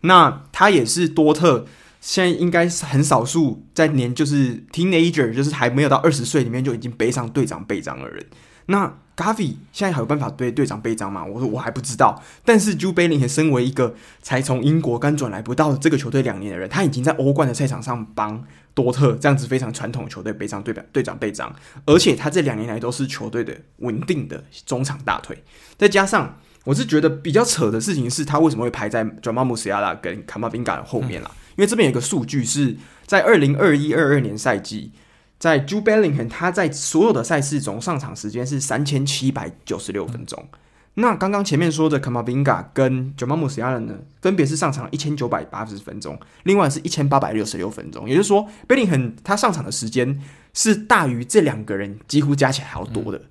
[0.00, 1.66] 那他也是多特。
[2.02, 8.26] 现在应该是很少数在年就是 teenager，就是还没有到二十岁里面就已经背上队长背章的人。
[8.66, 11.24] 那 Gavi 现在还有办法背队长背章吗？
[11.24, 12.20] 我说我还不知道。
[12.44, 21.54] 但是 Jude Bellingham 身为一个才从英国刚转来不到这个球队两年的人，他已经在欧冠的赛场上帮多特这样子非常传统的球队背上队长队长背章，
[21.86, 25.44] 而且他这两年来都是球队的稳定的中场大腿。
[25.78, 31.30] 再加上我是觉得比较扯的事情是他为什么会排在 Jamal Musiala 跟 Camavinga 的后面啦？
[31.56, 34.92] 因为这边有个数据是在二零二一二二年赛季，
[35.38, 40.48] 在 Jude Bellingham 他在所有的赛事中上场时间是三千七百九十六分钟。
[40.94, 48.08] 那刚刚前面说的 Camavinga 跟 Jamal Musiala 呢，分别是上场一千九百八十分钟，另外是一千八百六十六分钟。
[48.08, 50.20] 也就是说，Bellingham 他上场的时间
[50.52, 53.22] 是大于这两个人几乎加起来还要多的。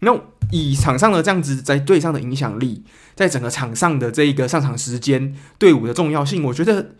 [0.00, 0.16] 那
[0.52, 2.84] 以场上的这样子在队上的影响力，
[3.16, 6.90] 在整个场上的这一个上场时间、队伍的重要性，我觉得。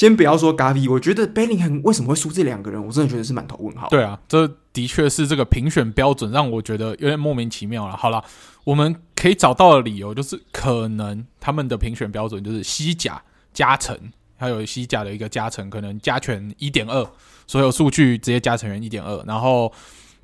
[0.00, 3.86] 先不要说 Gavi，我觉得 Bellingham 为什么会输这两个人，我真的觉得是满头问号。
[3.90, 7.94] 对啊，这的确是这个评选标准让我觉得有点莫名其妙了。
[7.94, 8.24] 好了，
[8.64, 13.94] 我们可以找到的理由就是，可能他们的评选标准就是西甲加成，
[14.38, 17.06] 还有西甲的一个加成，可能加权一点二，
[17.46, 19.70] 所有数据直接加成员一点二，然后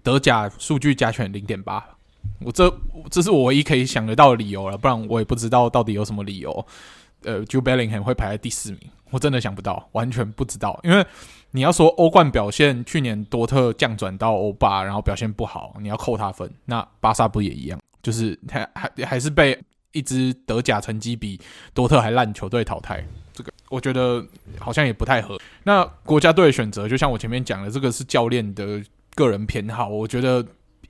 [0.03, 1.85] 德甲数据加权零点八。
[2.41, 2.75] 我这
[3.11, 6.67] 这是我唯一可以想得到的理由了，不然我也不知道到底有什么理由。
[7.25, 8.81] 呃 j u Bellingham 会排在第四名。
[9.11, 10.79] 我真的想不到，完全不知道。
[10.83, 11.07] 因为
[11.53, 16.53] 你要说欧冠表现，去年多特降转到欧霸，然后表现不好，你要扣他分。
[16.65, 17.81] 那巴萨不也一样？
[18.03, 19.59] 就是还还还是被
[19.93, 21.41] 一支德甲成绩比
[21.73, 23.03] 多特还烂球队淘汰。
[23.33, 24.25] 这个我觉得
[24.59, 25.39] 好像也不太合。
[25.63, 28.83] 那国家队的选择，就像我前面讲的，这个是教练的
[29.15, 29.89] 个人偏好。
[29.89, 30.45] 我觉得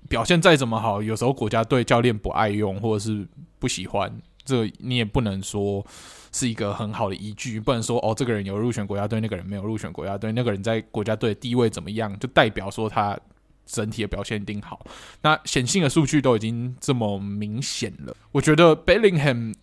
[0.08, 3.26] 表现再怎么好，有时候国家队教练不爱用或者是
[3.58, 4.10] 不喜欢，
[4.46, 5.84] 这你也不能说。
[6.32, 13.18] 是一个很好的依据，不能说哦，这个人有入选国家队，那个人没有入选国家队，那个人在国家队的地位怎么样，就代表说他
[13.64, 14.84] 整体的表现一定好。
[15.22, 19.54] 那显性的数据都已经这么明显了，我觉得 Bellingham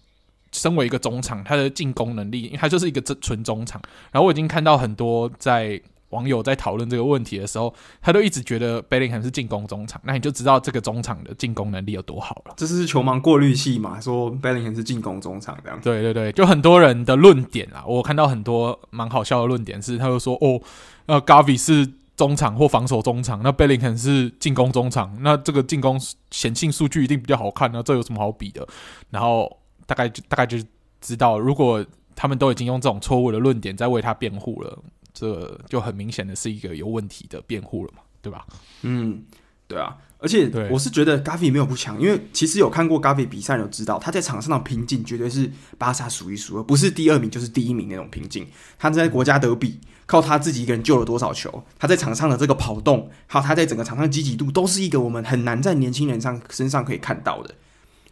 [0.52, 3.80] 身为一个中场，他的进攻能力，因为他就是一个纯中场。
[4.12, 5.80] 然后我已经看到很多在。
[6.14, 12.54] 网友在讨论这个问题的时候，他都一直觉得 Bellingham 是进攻中场，那你就知道这个中场的进攻能力有多好了。
[12.56, 14.00] 这是球盲过滤器嘛？
[14.00, 15.80] 说 Bellingham 是进攻中场这样。
[15.82, 20.62] 对对对，就很多人的论点啊，我看到很多蛮好笑的论点是，他就说哦，
[21.08, 26.00] 呃，Gavi 是中场或防守中场，那 Bellingham 是进攻中场，那这个进攻
[26.30, 28.68] 显性数据一定比较好看，那这有什么好比的？
[29.10, 30.58] 然后大概就大概就
[31.02, 31.84] 知道，如果
[32.16, 34.78] 他们都已经用这种错误的论点在为他辩护了。
[35.14, 38.46] 这就很明显的是一个有问题的辩护了嘛，对吧？
[38.82, 39.24] 嗯，
[39.68, 48.48] 对啊，而且我是觉得 Gavi 没有不强，因为其实有看过 Gavi 比赛，有知道他在场上的拼劲绝对是巴萨数一数二，不是第二名就是第一名那种拼劲。
[48.80, 57.54] 他在国家德比靠他自己一个人救了多少球，他在场上的这个跑动，还有他在整个场上积极度，都是一个我们很难在年轻人上身上可以看到的。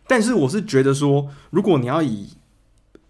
[0.07, 2.29] 但是我是觉得说，如果你要以，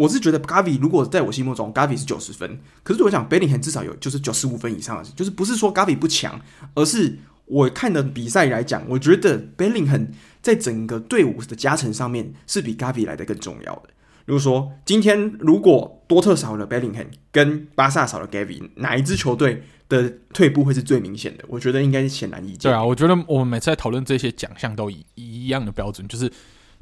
[0.02, 6.42] 我是觉得 Gavi 如果在我心目中 Gavi 是九十分，可是我想 Bellingham 至少有就是九十五分以上，就是不是说 Gavi 不强，
[6.74, 10.08] 而是我看的比赛来讲，我觉得 Bellingham
[10.42, 13.90] 在整个队伍的加成上面是比 Gavi 来的更重要的。
[14.26, 21.44] 比如说今天如果多特少了 Bellingham 跟巴萨少了 Gavi，哪一支球队的退步会是最明显的？
[21.48, 22.72] 我觉得应该是显然易见。
[22.72, 26.32] 对啊，我觉得我们每次在讨论这些奖项都以一样的标准，就是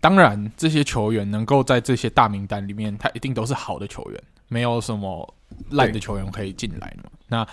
[0.01, 5.35] 当然这些球员能够在这些大名单里面，他一定都是好的球员，没有什么
[5.71, 7.09] 烂的球员可以进来嘛。
[7.27, 7.47] 那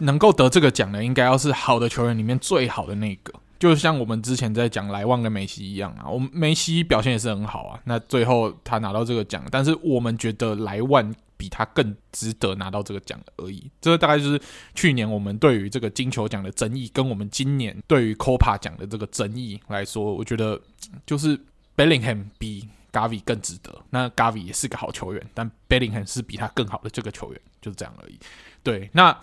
[0.00, 3.32] 能够得这个奖的，应该要是好的球员里面最好的那个。
[3.58, 13.70] 就像我们之前在讲莱万跟梅西一样啊，我们梅西表现也是很好啊，那最后他拿到这个奖，但是我们觉得莱万比他更值得拿到这个奖而已。
[13.78, 14.40] 这大概就是
[14.74, 20.58] 去年我们对于这个金球奖的争议，跟我们今年对于 Copa 奖的这个争议来说，我觉得
[21.04, 21.38] 就是
[21.76, 23.82] Bellingham 比 Gavi 更值得。
[23.90, 28.18] 那 Gavi 也是个好球员，但 Bellingham 是比他更好的这个球员，就是这样而已。
[28.62, 29.16] 对，那。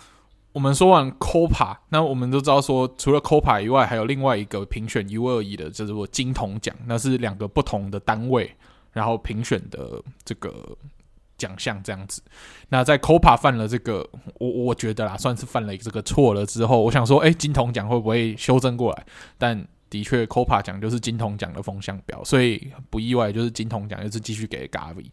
[0.53, 8.51] 我们说完 Copa，那我们都知道说，除了 Copa 以外，还有另外一个评选 U21 的，就是我金童奖，那是两个不同的单位，
[8.91, 10.75] 然后评选的这个
[11.37, 12.23] 奖项这样子。
[12.69, 19.05] 那在 Copa 犯了这个，我我觉得啦，算是犯了这个错了之后，我想说，哎，金童奖会不会修正过来？
[19.37, 25.05] 但的确，Copa 奖就是金童奖的风向标，所以不意外，就是金童奖就是继续给 Gavi。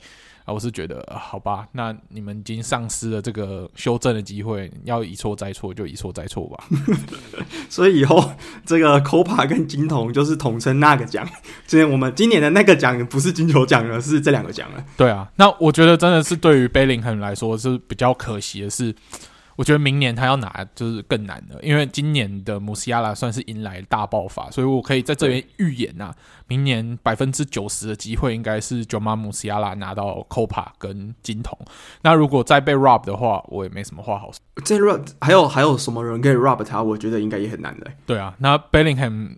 [0.45, 6.65] 啊，我是觉得，好吧，那你们已经丧失了这个修正的机会，要一错再错就一错再错吧。
[7.71, 8.33] 所以以后
[8.67, 11.27] 这个 Copa 跟金童就是统称那个奖。
[11.67, 14.85] 今天我们今年的那个奖不是金球奖了，是这两个奖了。
[14.99, 18.95] 对啊，那我觉得真的是对于 Bellingham 来说是比较可惜的是。
[19.57, 26.17] 我觉得明年他要拿就是更难了，因为今年的穆西亚拉算是迎来大爆发，所以我可以在这边预言呐、啊，
[26.49, 31.59] 明年百分之九十的机会应该是 Joma 穆西亚拉拿到 Copa 跟金童。
[32.03, 34.39] 那如果再被 Rob 的话，我也没什么话好说。
[34.65, 36.83] 这 Rob 还有还有什么人可以 Rob 他？
[36.83, 37.91] 我觉得应该也很难的。
[38.07, 39.37] 对啊，那 Bellingham。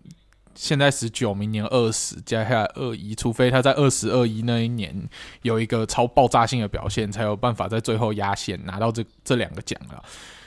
[0.56, 5.08] 现在十九，明年二十，接下来二一，除非他在二十二一那一年
[5.42, 10.02] 有一个超爆炸性的表现，才有办法在最后压线拿到这这两个奖了。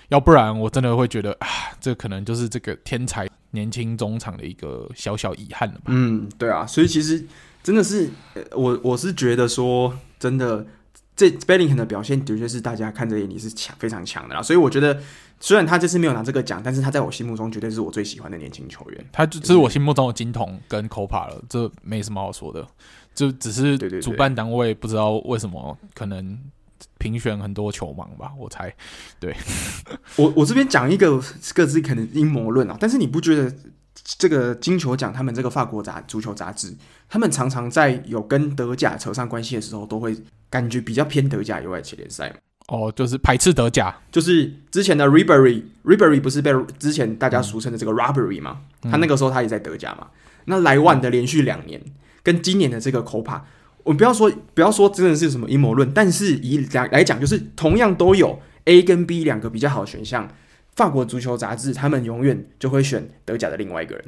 [0.09, 1.47] 要不然我真的会觉得啊，
[1.79, 5.83] 这可能就是这个天才年轻中场的一个小小遗憾了吧。
[5.85, 7.23] 嗯，对啊，所以其实
[7.61, 8.09] 真的是
[8.53, 10.65] 我我是觉得说，真的
[11.19, 14.97] 这 Bellingham 的表现的确是大家看在眼里是强非常强的啦，所以我觉得。
[15.41, 19.05] 虽然他这次没有拿这个奖，但是他在我心目中绝对是我最喜欢的年轻球员。
[19.09, 22.67] 他就这是我心目中的金童跟 Copa 了，这没什么好说的，
[23.15, 26.37] 就只是主办单位不知道为什么可能
[26.97, 28.75] 评选很多球盲吧，我猜。
[29.17, 29.33] 对，
[30.17, 31.23] 我我这边讲一个
[31.55, 33.49] 各自可能阴谋论啊，但是你不觉得
[34.17, 36.75] 这个金球奖他们这个法国杂足球杂志，
[37.09, 40.15] 他们常常在有跟德甲扯上关系的时候，都会
[40.49, 42.35] 感觉比较偏德甲以外的联赛嘛？
[42.67, 48.61] 哦，就是排斥德甲，就是之前的 Ribery，Ribery 不是被之前大家俗称的这个 Robbery 吗？
[48.83, 50.07] 嗯、他那个时候他也在德甲嘛。
[50.45, 51.81] 那莱万的连续两年，
[52.21, 53.41] 跟今年的这个 Copa，
[53.83, 60.29] 我们不要说不要说真的是什么阴谋论，但是以来来讲，就是同样都有 A 跟 B 两个比较好的选项，
[60.75, 64.05] 法国足球杂志他们永远就会选德甲的另外一个人。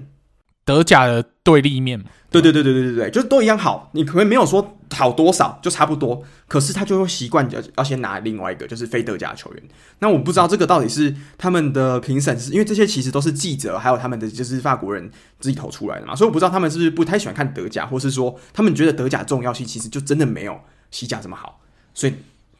[0.71, 9.63] 德甲的对立面，对对对对对对对，就是都一样好，你可能没有说好多少，就差不多，可是他就会习惯要要先拿另外一个，就是非德甲球员。
[9.99, 20.57] 那我不知道这个到底是他们的评审是因为这些其实都是记者，还有他们的就是法国人自己投出来的嘛，所以我不知道他们是不是不太喜欢看德甲，或是说他们觉得德甲重要性其实就真的没有
[20.89, 21.59] 西甲这么好，
[21.93, 22.13] 所以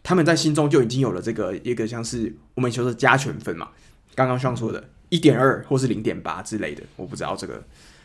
[0.04, 3.69] 他们在心中就已经有了这个一个像是我们说的加权分嘛，
[4.15, 7.63] 刚刚上说的一点二或是零点八之类的，我不知道这个。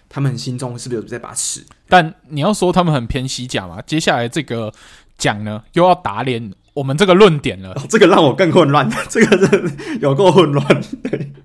[0.09, 1.65] 他们心中是不是有这把尺？
[1.89, 3.81] 但你要说他们很偏西甲嘛？
[3.83, 4.73] 接下来这个
[5.19, 7.73] 奖呢，又要打脸我们这个论点了。
[7.73, 10.83] 哦，这个让我更混乱， 这个是有够混乱。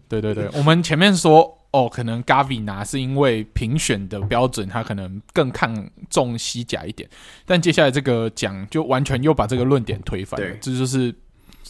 [0.08, 7.10] 对对对， 我们前面说哦，可能 Gavi 拿是因为评选的标准，他可能更看重西甲一点。
[7.46, 10.56] 但接下来这个奖就完全又把这个论点推翻了。
[10.60, 11.16] 这就是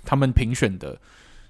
[0.04, 1.00] 他们评选的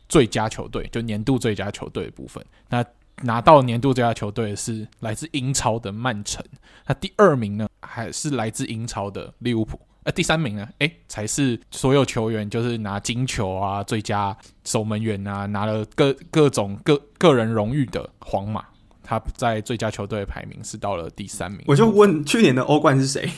[0.10, 2.44] 最佳球队，就年度最佳球队的部分。
[2.68, 2.84] 那
[3.24, 6.44] 拿到年度最佳球队是来自英超的曼城，
[6.88, 18.64] 那第二名呢，还是来自英超的利物浦，呃第三名呢，诶，才是所有球员就是拿金球啊、最佳守门员啊，拿了各各种个个人荣誉的皇马，
[19.04, 21.62] 他在最佳球队的排名是到了第三名。
[21.68, 23.30] 我就问，去年的欧冠是谁？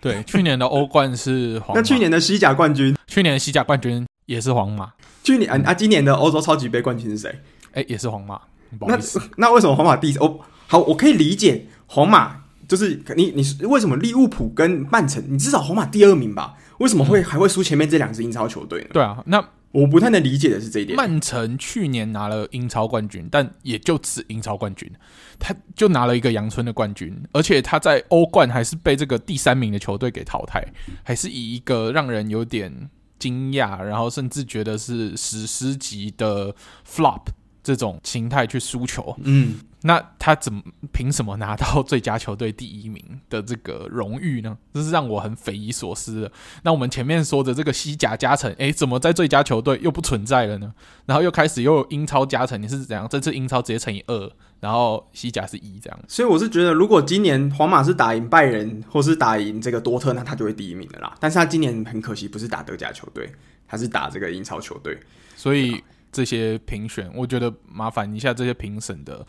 [0.00, 1.74] 对，去年的欧冠是皇马。
[1.80, 2.96] 那去年的西甲冠军？
[3.06, 4.92] 去年的西甲冠军也是皇马。
[5.22, 7.38] 去年啊，今年的欧洲超级杯冠军是谁？
[7.72, 8.40] 诶，也是皇马。
[8.80, 8.98] 那
[9.36, 16.56] 那为什么皇马第哦好，我可以理解皇马就是你你为什么利物浦跟曼城，你至少皇马第二名吧？
[16.78, 18.88] 为什么会、嗯、还会输前面这两支英超球队呢？
[18.92, 20.96] 对啊，那我不太能理解的是这一点。
[20.96, 24.90] 曼城去年拿了英超冠军，但也就只英超冠军，
[25.38, 30.64] 他就拿了一个阳春的冠军，而且他在欧冠还是被这个第三名的球队给淘汰，
[31.04, 36.54] 还是以一个让人有点惊讶，然后甚至觉得是史诗级的
[36.88, 37.22] flop
[37.66, 39.16] 这种形态去输球。
[39.24, 39.58] 嗯。
[39.82, 40.60] 那他怎么
[40.92, 43.00] 凭什么拿到最佳球队第一名
[43.30, 44.56] 的这个荣誉呢？
[44.74, 46.32] 这是让我很匪夷所思的。
[46.64, 50.74] 那我们前面说的这个西甲加成，诶，怎么在最佳球队又不存在了呢？
[51.04, 53.06] 然后又开始又有英超加成，你是怎样？
[53.08, 55.98] 这次英超直接乘以二，然后西甲是一这样。
[56.08, 61.14] 所以我是觉得，如果今年皇马是打赢拜仁，或是打赢这个多特，那他就会第一名的啦。
[61.20, 63.30] 但是他今年很可惜，不是打德甲球队，
[63.68, 64.98] 他是打这个英超球队。
[65.36, 65.80] 所以
[66.16, 69.26] 这些评选，我觉得麻烦一下这些评审的。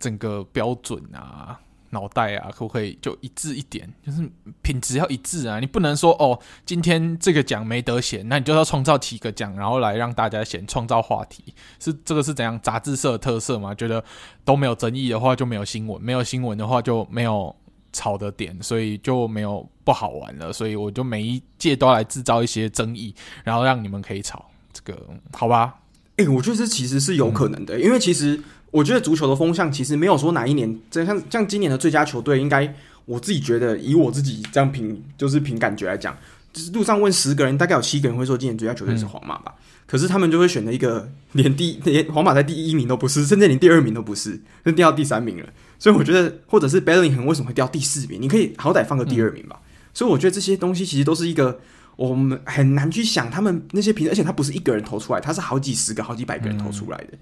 [0.00, 1.58] 整个标准啊，
[1.90, 3.92] 脑袋啊，可不可以就一致一点？
[4.06, 4.30] 就是
[4.62, 5.58] 品质要一致啊！
[5.58, 11.52] 你不能说哦，今天这个奖没得选，那你就要创造几个奖，然后来让大家选，创造话题。
[11.80, 12.56] 是这个是怎样？
[12.60, 13.74] 杂志社的特色吗？
[13.74, 14.04] 觉得
[14.44, 17.52] 都没有争议的话，就没有新闻；没有新闻的话，就没有
[17.92, 20.52] 吵的点，所以就没有不好玩了。
[20.52, 23.12] 所以我就每一届都要来制造一些争议，
[23.42, 24.48] 然后让你们可以吵。
[24.72, 25.74] 这个好吧？
[26.18, 28.38] 诶、欸，我觉得这其实是有可能的，嗯、因为其实。
[28.70, 32.70] 我觉得足球的风向其实没有说哪一年，这像像今年的最佳球队，应该
[33.06, 36.14] 我自己觉得，以我自己这样凭就是凭感觉来讲，
[36.52, 39.54] 就是路上问十个人，大概有七个人会说今年最佳球队是皇马吧。
[39.56, 45.46] 嗯、可是他们就会选择一个连第连皇马在第一名都不是，甚至连第二名都不是，就掉到第三名了。
[45.78, 48.20] 所以我觉得，或者是 Bellingham 为什么会掉第四名？
[48.20, 49.56] 你可以好歹放个第二名吧。
[49.58, 49.64] 嗯、
[49.94, 51.58] 所以我觉得这些东西其实都是一个
[51.98, 57.08] 我们很难去想他们那些评，而且他不是一个人投出来，他是好几十个、好几百个人投出来的。
[57.12, 57.18] 嗯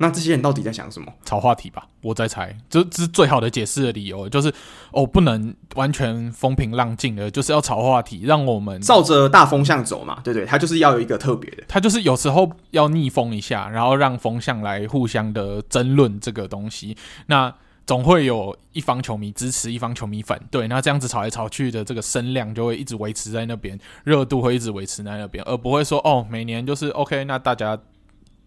[0.00, 1.12] 那这些人到底在想什么？
[1.24, 4.48] 炒话题吧，我在猜，这这是最好的解释的理由，就是
[4.92, 17.52] 哦，不能完全风平浪静的，就是要炒话题，让我们照着大风向走嘛，对对，他就是要有一个特别的，他就是有时候要逆风一下，然后让风向来互相的争论这个东西，那
[17.88, 27.76] 总会有一方球迷支持，一方球迷反对，那这样子吵来吵去的这个声量就会一直维持在那边，热度会一直维持在那边，而不会说哦，每年就是 OK，那大家。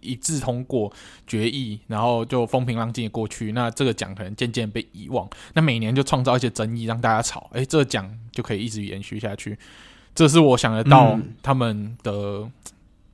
[0.03, 0.91] 一致通过
[1.27, 3.51] 决议，然后就风平浪静的过去。
[3.51, 5.29] 那这个奖可能渐渐被遗忘。
[5.53, 7.47] 那每年就创造一些争议，让大家吵。
[7.53, 9.55] 诶，这个奖就可以一直延续下去。
[10.15, 12.49] 这是我想得到他们的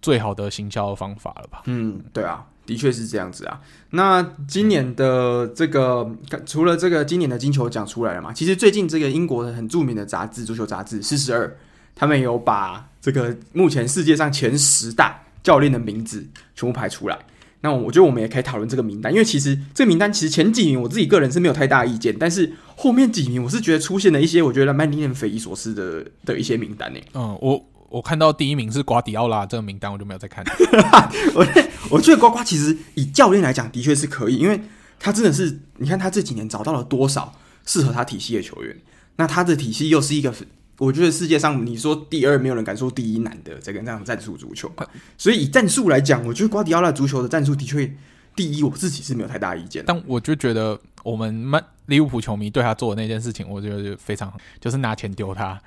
[0.02, 1.64] 最好的行销方法了吧？
[1.66, 3.60] 嗯，对啊，的确是这样子啊。
[3.90, 6.08] 那今年的这个，
[6.46, 8.32] 除了这个今年的金球奖出来了嘛？
[8.32, 11.48] 其实最近这个英国的很著名的杂志，足球杂志《四十二》，
[11.96, 15.24] 他们有把这个目前世界上前十大。
[15.44, 17.18] 教练的名字全部排出来，
[17.62, 27.00] 那我觉得我们也可以讨论这个名单，因为其实这个名单其实前几名我自己个人是没有太大意见，但是后面几名我是觉得出现了一些我觉得蛮令人匪夷所思的的一些名单呢。
[27.14, 30.44] 嗯，我我看到第一名是瓜迪奥拉这个名单，我就没有再看。
[31.36, 31.48] 我
[31.90, 34.62] 我觉得瓜瓜其实以教练来讲的确是可以，因为
[35.00, 37.34] 他真的是你看他这几年找到了多少
[37.66, 38.78] 适合他体系的球员，
[39.16, 40.34] 那他的体系又是一个。
[40.80, 44.72] 我觉得世界上你说第二，没有人敢说第一难的这个这样战术足球，
[45.18, 47.92] 所以以战术来讲，我觉得瓜迪奥拉足球的战术的确
[48.36, 49.84] 第一，我自己是没有太大意见。
[49.88, 55.60] 但我就觉得我们曼利物浦球迷对他做的那件事情，我觉得非常就是拿钱丢他。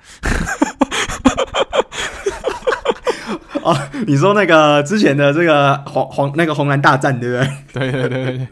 [3.63, 7.35] 哦，你说那个之前的这个黄黄那个红蓝大战，对不
[7.73, 7.89] 对？
[7.89, 8.47] 对对对对对，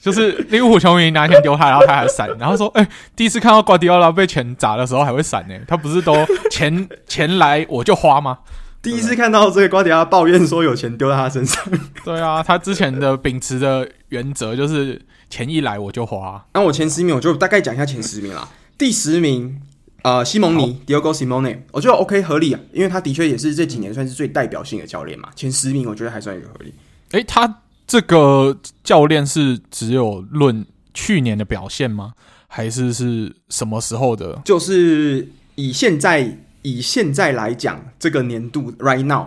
[0.00, 6.14] 就是利物浦球迷拿钱丢他，然后他还闪，然后说：“哎、欸，第一次看到瓜迪奥拉被钱砸的时候还会闪呢，他不是都
[6.50, 8.38] 钱 钱来我就花吗？”
[8.82, 11.62] 第一次看到这个瓜迪奥拉抱怨说有钱丢在他身上。
[12.04, 15.00] 对啊，他之前的秉持的原则就是
[15.30, 16.44] 钱一来我就花。
[16.54, 19.60] 那我前十名我就大概讲一下前十名啦，第十名。
[20.02, 26.74] 呃，西蒙尼，Diego Simeone，我觉得 OK 合理啊，因为他的确也是这几年算是最代表性的教练嘛，前十名我觉得还算一个合理。
[27.12, 32.14] 诶，他这个教练是只有论去年的表现吗？
[32.48, 34.42] 还是是什么时候的？
[34.44, 39.26] 就是以现在以现在来讲，这个年度 right now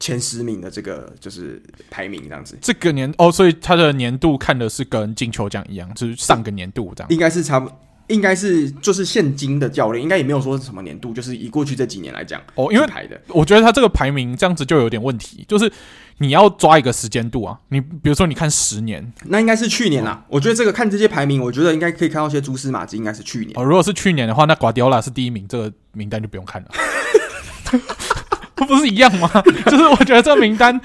[0.00, 2.58] 前十名的这个就是排名这样子。
[2.60, 7.78] 这个年哦，所以他的年度看的是跟金球奖一样，就是上个年度这样，应该是差不多。
[8.08, 15.70] 应该是就是现今的教练，应该也没有说是什么年度，就是以过去这几年来讲哦，因为排的，我觉得他这个排名这样子就有点问题，就是
[16.18, 20.12] 你要抓一个时间度啊，你比如说你看十年，那应该是去年啦。
[20.12, 23.52] 哦、我觉得这个看这些排名，我觉得应该可以看到一些蛛丝马迹，应该是去年。
[23.54, 26.68] 哦，如果是去年的话，那瓜迪奥拉是第一名，这个名单就不用看了，
[28.54, 29.28] 不 不是一样吗？
[29.66, 30.80] 就是我觉得这个名单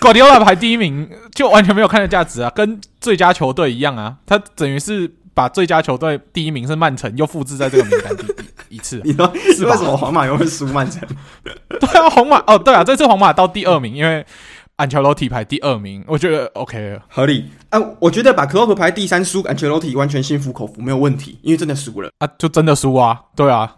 [0.00, 5.10] 瓜迪奥拉排第一名就完全没有看的价值啊，跟最佳球队一样啊，他等于是。
[5.38, 8.24] 把最佳球队第一名是曼城又复制在这个名单第
[8.70, 9.00] 一一次。
[9.06, 11.00] 你说是为什么皇马又会输曼城？
[11.78, 14.26] 对啊，皇马哦，对啊，这次皇马到第二名，因为
[14.74, 17.44] 安切洛蒂排第二名，我觉得 OK 合理。
[17.70, 23.76] 啊，我觉得把克洛普排第三输，安切洛蒂完全心服口服，没有问题，因为真的输了啊，就真的输啊，对啊，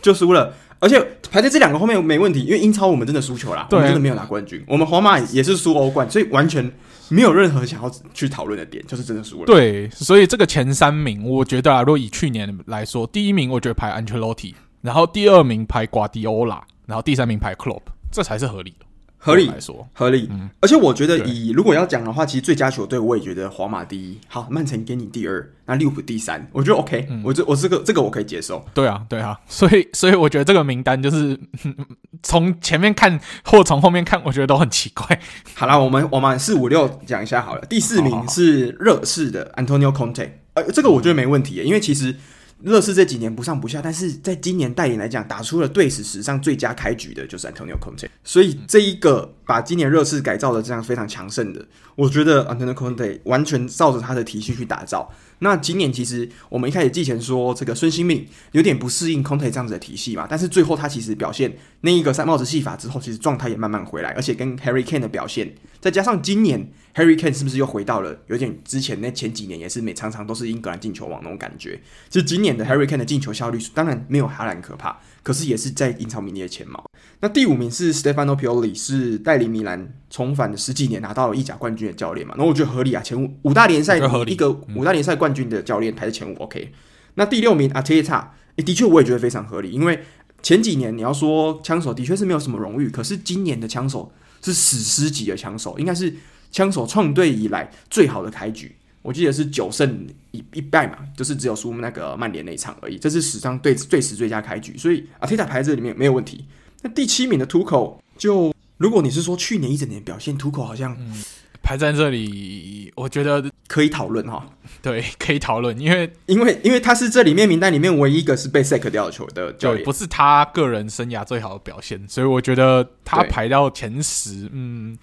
[0.00, 0.54] 就输了。
[0.78, 4.64] 而且排在这两个后面没问题，因为英超我们真的输球了，对我们真的没有拿冠军。
[4.68, 6.70] 我们皇马也是输欧冠，所以完全
[7.10, 9.46] 没有任何想要去讨论的点，就是真的输了。
[9.46, 18.86] 对，所以这个前三名，我觉得啊，如果以去年来说，第一名我觉得排 Ancelotti，，然后第二名排瓜迪奥拉，然后第三名排 Klopp，，这才是合理的。
[19.22, 20.26] 合理来说，合理。
[20.30, 28.64] 嗯，而且我觉得以如果要讲的话，其实最佳球队我也觉得皇马第一，好，曼城给你第二，那利物浦第三，我觉得 OK，嗯，我这我这个这个我可以接受。
[28.72, 31.38] 对啊，对啊，所以所以我觉得这个名单就是
[32.24, 35.20] 从前面看或从后面看，我觉得都很奇怪。
[35.54, 37.60] 好啦，我们我们四五六讲一下好了。
[37.68, 42.16] 第四名是热刺的 Antonio Conte，呃，这个我觉得没问题，因为其实。
[42.62, 55.10] 乐视这几年不上不下，但是在今年带领来讲，打出了队史史上最佳开局的就是 Antonio Conte，所以这一个把今年热刺改造的这样非常强盛的，我觉得 Antonio Conte 完全照着他的体系去打造。
[55.40, 71.80] 那今年其实我们一开始之前说这个孙兴慜有点不适应 Conte 这样子的体系嘛，但是最后他其实表现那一个三帽子戏法之后，其实状态也慢慢回来，而且跟 Harry Kane 的表现，再加上今年 Harry Kane 是不是又回到了有点之前那前几年也是每常常都是英格兰进球王那种感觉？
[72.08, 75.00] 就今年的 Harry Kane 的进球效率当然没有哈兰可怕。
[75.22, 76.84] 可是也是在英超名列前茅。
[77.20, 82.34] 那第五名是 Stefano Pioli，是带领米兰重返了十几年，拿到了意甲冠军的教练嘛？
[82.38, 86.72] 那我觉得合理啊，前五五大联赛一个五大联赛冠军的教练排在前五，OK。
[87.14, 90.02] 那第六名阿特塔，的确我也觉得非常合理，因为
[90.42, 94.10] 前几年你要说枪手的确是没有什么荣誉，可是今年的枪手
[94.42, 96.14] 是史诗级的枪手，应该是
[96.50, 98.74] 枪手创队以来最好的开局。
[99.02, 102.98] 我记得是九胜一一败嘛，就是只有输那个曼联那一场而已。
[102.98, 106.44] 这是史上最最时最佳开局，所以阿提塔排在这里面没有问题。
[106.82, 111.24] 那第七名的图口，就如果你是说去年一整年表现，图口好像、嗯、
[111.62, 114.46] 排在这里，我觉得可以讨论哈。
[114.82, 124.98] 对， 可以讨论，因为因为因为他是这里面名单里面唯一一个是被 sack 掉的球的教练，不是他个人生涯最好的表现，所以我觉得他排到前十，嗯。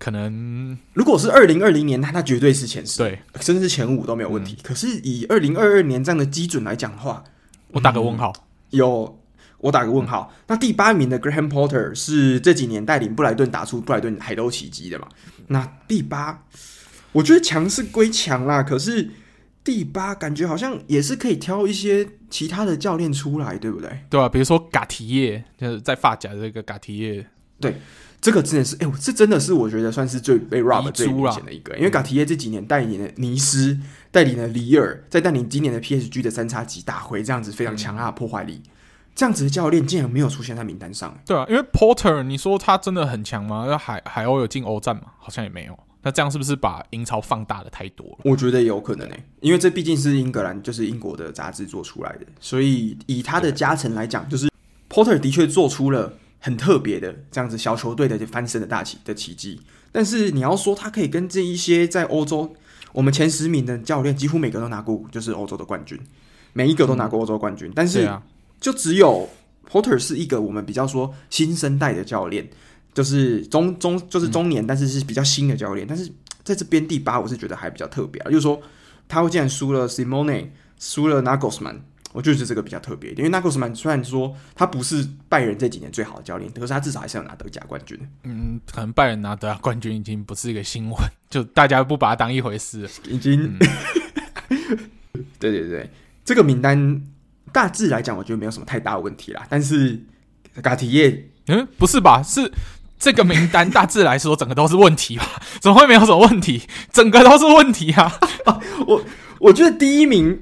[0.00, 4.56] 可能如果是二零二零年，那他绝对是前十，对，甚至是前五都没有问题。
[4.58, 7.22] 嗯、可是以二零二二年这样的基准来讲的话，
[7.72, 8.32] 我打个问号。
[8.34, 9.20] 嗯、有
[9.58, 10.32] 我打个问号。
[10.32, 15.06] 嗯、那第八名的 Graham Porter 是这几年带领布莱顿打出布莱顿海都奇迹的嘛？
[15.48, 16.44] 那第八，
[17.12, 19.10] 我觉得强是归强啦，可是
[19.62, 23.90] 第八感觉好像也是可以挑一些其他的教练出来，对不对？
[24.08, 27.26] 对啊，比如说嘎提耶，就是在发甲的这个嘎提耶，
[27.60, 27.76] 对。
[28.20, 33.78] 这个真的是，哎，这真的是我觉得算是最被 rob 最明显的一个，因为嘎提耶这几年带领的尼斯，
[34.10, 38.70] 带领的里尔，再带领今年的 PSG 的三叉戟打回这样子非常强大的破坏力，嗯、
[39.14, 41.18] 这样子的教练竟然没有出现在名单上。
[41.24, 43.64] 对啊，因为 Porter，你说他真的很强吗？
[43.66, 45.04] 那海海鸥有进欧战吗？
[45.18, 45.78] 好像也没有。
[46.02, 48.18] 那这样是不是把英超放大的太多了？
[48.24, 54.50] 我觉得有可能诶，因为这毕竟是英格兰，就是英国的杂志做出来的，所以以他的加成来讲，就是
[54.90, 56.12] Porter 的确做出了。
[56.40, 59.60] 很特别的这样子小球队的翻身的大奇的奇迹，
[59.92, 62.52] 但是你要说他可以跟这一些在欧洲
[62.92, 66.00] 我们前十名的教练，几乎每个都拿过就是欧洲的冠军，
[66.54, 68.10] 每一个都拿过欧洲冠军，嗯、但是
[68.58, 69.28] 就只有
[69.70, 72.48] Porter 是一个我们比较说新生代的教练，
[72.94, 76.10] 就是中中就是中年，但是是比较新的教练，嗯、但是
[76.42, 78.60] 在这边第八我是觉得还比较特别啊，就是说
[79.06, 81.80] 他会竟然输了 Simone，输了 Nagelsmann。
[82.12, 87.96] 我就觉得这个比较特别，因为纳格斯曼虽然说他不是拜仁这几年最好的教练，可是他至少还是要拿德甲冠军。
[88.24, 90.96] 嗯，可能拜仁拿德甲冠军已经不是一个新闻，
[91.28, 93.56] 就大家不把它当一回事，已经。
[94.48, 94.68] 嗯、
[95.38, 95.88] 对对对，
[96.24, 97.00] 这个名单
[97.52, 99.46] 大致来讲，我觉得没有什么太大的问题啦。
[99.48, 100.00] 但是
[100.60, 102.20] 嘎提耶，嗯，不是吧？
[102.24, 102.50] 是
[102.98, 105.24] 这个名单大致来说，整个都是问题吧？
[105.62, 106.62] 怎么会没有什么问题？
[106.92, 108.18] 整个都是问题啊！
[108.46, 109.04] 啊 我
[109.38, 110.40] 我觉得第一名。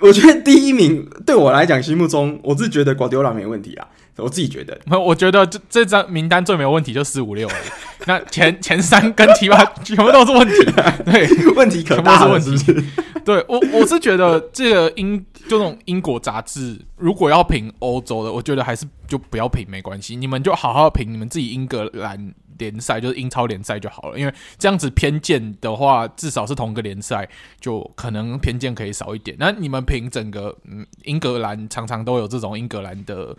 [0.00, 3.86] 我觉得第一名对我来讲，心目中我是觉得瓜迪奥拉没问题啊，
[4.18, 4.78] 我自己觉得。
[4.98, 7.48] 我觉得这这张名单最没有问题就四五六，
[8.06, 10.54] 那前前三跟七八全部都是问题，
[11.04, 12.84] 对，问题可大了，是不是？
[13.24, 22.34] 对我我是觉得这个英就那种英国杂志，如果要评欧洲的，我觉得还是就不要评没关系，你们就好好评你们自己英格兰。
[22.58, 27.28] 联赛就是英超联赛就好了，因为这样子偏见的话，至少是同个联赛，
[27.60, 29.36] 就可能偏见可以少一点。
[29.38, 33.32] 那你们评整个嗯英格兰常常都有这种英格兰的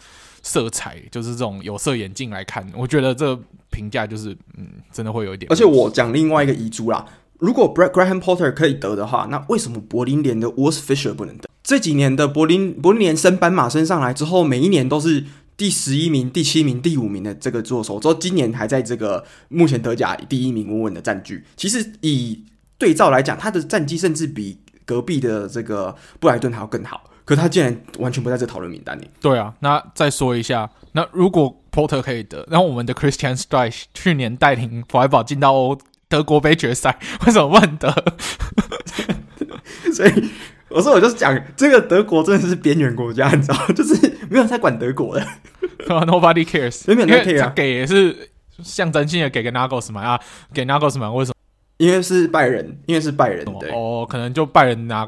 [0.44, 3.38] 色彩，就是这种有色眼镜来看，我觉得这
[3.70, 5.52] 评价就是嗯真的会有一点。
[5.52, 7.06] 而且我讲另外一个遗珠啦，
[7.38, 11.48] 如果 Brad Graham Potter 可以得的话，那为什么柏林联的 w o r s Fisher 不能得？
[11.64, 15.24] 这几年的柏林柏林联升斑马升上来之后，每一年都是
[15.56, 21.44] 第十一名、第七名、第五名的这个作手，之后今年还在这个目前德甲第一名稳稳的占据。
[21.56, 22.44] 其实以
[22.78, 27.04] 对照来讲，他的战绩甚至比隔壁的这个布莱顿还要更好。
[27.30, 29.07] 可他竟然完全不在这讨论名单里。
[29.21, 35.77] 对啊，那再说一下，那如果 Porter 可以得，然后我们的 Christian Streich 去年带领弗莱堡进到
[36.07, 37.93] 德国杯决赛，为什么不能得？
[39.93, 40.30] 所以
[40.69, 43.93] 我说，我就是讲这个德国真的是边缘国家，你知道，就是
[44.27, 45.23] 没有人在管德国的，
[45.88, 48.32] Nobody cares，没有人 care 啊，给也是
[48.63, 50.19] 象征性的给个 Nagelsmann 啊，
[50.51, 51.36] 给 Nagelsmann 为什么？
[51.77, 55.07] 因为是拜仁，因为是拜仁，对哦，可能就拜仁拿。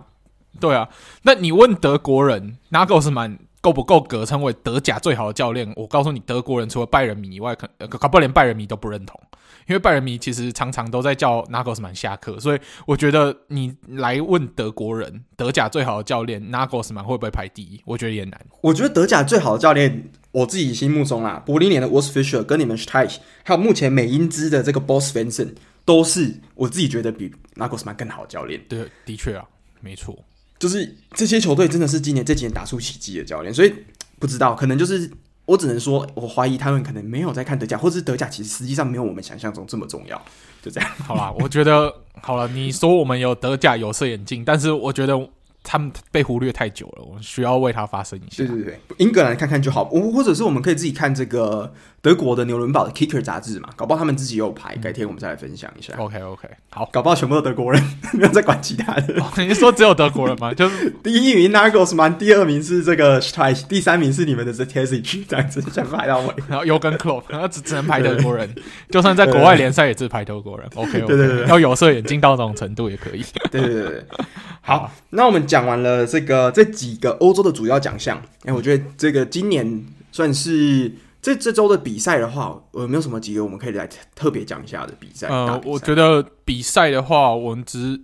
[0.59, 0.89] 对啊，
[1.23, 5.71] 那你问德国人，Nagelsmann 够不够格称为德甲最好的教练？
[5.75, 9.19] 我告诉你，德国人除了拜仁迷以外，可搞不好连拜仁迷都不认同，
[9.67, 12.39] 因为拜仁迷其实常常都在叫 Nagelsmann 下课。
[12.39, 17.79] 所以我觉得你来问德国人，德甲最好的教练 Nagelsmann 会不会排第一？
[17.85, 18.39] 我觉得也难。
[18.61, 25.53] 我觉得德甲最好的教练，我自己心目中啊，柏林联的 Urs Fischer 跟你们 Streich，还有目前美英兹的这个 Bo Svensson，
[25.85, 28.59] 都是我自己觉得比 Nagelsmann 更好的教练。
[28.67, 29.45] 对，的确啊，
[29.79, 30.17] 没错。
[30.61, 33.73] 就是这些球队真的是今年这几年打出奇迹的教练，所以
[34.19, 35.09] 不知道，可能就是
[35.45, 40.21] 我只能说，我怀疑他们可能没有在看德甲，或者是德甲其实实际上没有我们想象中这么重要，
[40.61, 40.89] 就这样。
[41.03, 41.91] 好啦，我觉得
[42.21, 45.29] 好了，你说我们有德甲有色眼镜，但是我觉得。
[45.63, 48.37] 他们被忽略太久了，我们需要为他发声一下。
[48.37, 51.71] 对对对，英格兰看看就好，我或者是我们可以自己看这个
[52.01, 55.93] 德国的纽伦堡的 Kicker 杂志嘛，搞不好他们自己有排，改天我们再来分享一下。
[55.97, 57.81] OK OK，好，搞不好全部都德国人，
[58.13, 59.13] 没有再管其他的。
[59.37, 60.51] 你是说只有德国人吗？
[60.51, 68.49] 就是第一名 Nagelsmann，第二名是这个 Streich，第三名是你们的 Terzic，这样子想排到尾，然后 Jürgen Klopp， 然后只只能排德国人，
[68.89, 70.67] 就算在国外联赛也只排德国人。
[70.73, 73.23] OK OK，对对对，要有色眼镜到这种程度也可以。
[73.51, 74.05] 对对对对。
[74.61, 80.91] 好，那我们讲完了这个这几个欧洲的主要奖项，哎、欸，我觉得这个今年算是
[81.21, 85.27] 这这周的比赛的话，有没有什么几个我们可以来特别讲一下的比赛？
[85.27, 88.01] 呃，我觉得比赛的话，我们只。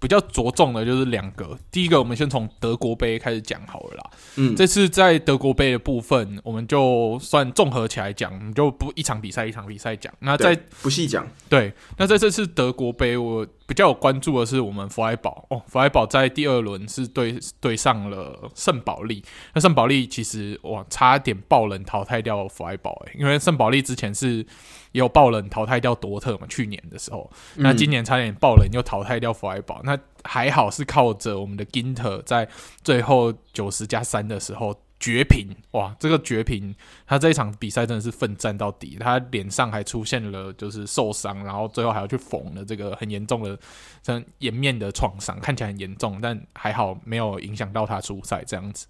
[0.00, 4.10] 比较着重的就是两个，第一个我们先从德国杯开始讲好了啦。
[4.36, 10.12] 嗯，这次在德国杯的部分，我们就算综合起来讲，我们就不一场比赛一场比赛讲。
[10.20, 11.26] 那在不细讲。
[11.48, 19.24] 对，那在这次德国杯，我比较有关注的是我们弗莱堡哦，弗莱堡在第二轮是对对上了圣保利。
[19.54, 24.46] 那圣保利其实哇，差点爆冷淘汰掉弗莱堡诶，因为圣保利之前是。
[24.92, 26.46] 也有爆冷淘汰掉多特嘛？
[26.48, 32.48] 去年的时候，那今年差点爆冷又淘汰掉弗莱堡，那还好是靠着我们的 Ginter 在
[32.82, 35.48] 最后九十加三的时候绝平。
[35.72, 36.74] 哇，这个绝平，
[37.06, 43.58] 他这一场比赛真的是奋战到底，他脸上还出现了就是受伤，然后最后还要去缝了这个很严重的
[44.02, 48.86] 像颜面的创伤，看起来很严重，但还好没有影响到他出赛这样子。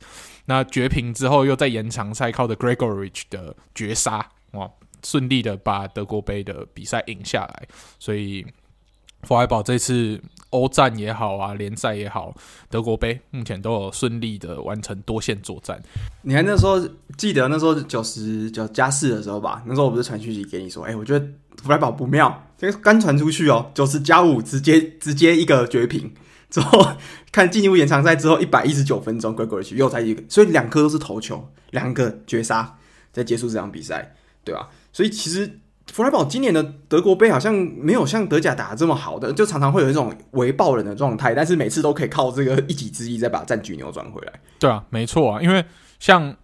[0.46, 4.70] 那绝平之后又在延长赛靠着 Gregoritsch 的绝杀，哇！
[5.04, 7.68] 顺利的把德国杯的比赛赢下来，
[7.98, 8.46] 所以
[9.22, 10.20] 弗莱堡这次
[10.50, 12.34] 欧战也好啊，联赛也好，
[12.70, 15.82] 德国杯目前都有顺利的完成多线作战。
[16.22, 16.80] 你还那时候
[17.16, 19.62] 记得那时候九十九加四的时候吧？
[19.66, 21.26] 那时候我不是传讯息给你说，哎、我觉得
[21.62, 26.14] 弗莱堡不妙，这个刚传出去哦，九十加五直接直接一个绝平，
[26.48, 26.86] 之后
[27.32, 32.78] 看进入延长赛之后一百一十九分钟归过去又再一个，所以两颗都是头球，两个绝杀，
[33.12, 34.70] 在结束这场比赛，对吧？
[34.98, 35.60] 所以其实
[35.92, 44.32] 弗莱堡今年的德国杯好像没有像德甲打得这么好的，就常常会有一种围爆人的状态，但是每次都可以靠这个一己之力再把战局扭转回来。
[44.58, 45.64] 对啊，没错啊，因为
[46.00, 46.36] 像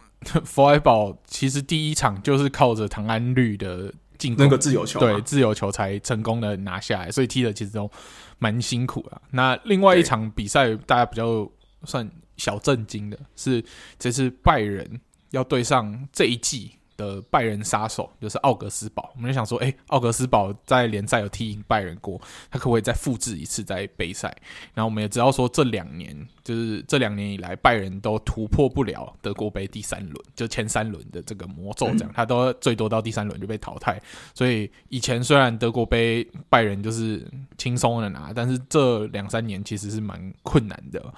[0.44, 7.90] 弗莱堡其实第一场就是靠着唐安绿的进攻那个自由球，对自由球才成功的拿下来，所以踢的其实都
[8.38, 9.20] 蛮辛苦的。
[9.32, 11.50] 那另外一场比赛大家比较
[11.82, 13.64] 算小震惊的是，
[13.98, 15.00] 这次拜仁
[15.32, 16.70] 要对上这一季。
[16.96, 22.20] 的拜仁杀手就是奥格斯堡，我们就想说，哎、欸，奥格斯堡在联赛有踢赢拜仁过，
[22.50, 24.34] 他可不可以再复制一次在杯赛？
[24.74, 34.00] 然后我们也知道说，这两年就是这两年以来，拜仁都突破不了德国杯第三轮，就前三轮的这个魔咒，这样他都最多到第三轮就被淘汰。
[34.34, 37.26] 所以以前虽然德国杯拜仁就是
[37.58, 41.12] 轻松的拿，但是这两三年其实是蛮困难的。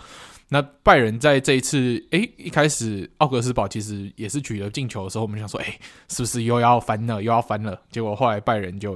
[0.49, 7.81] 那拜仁在这一次，诶，一开始奥格斯堡其实也是取得进球的时候，我们想说，诶，是不是又要翻了，又要翻了？
[7.91, 8.95] 结果后来拜仁就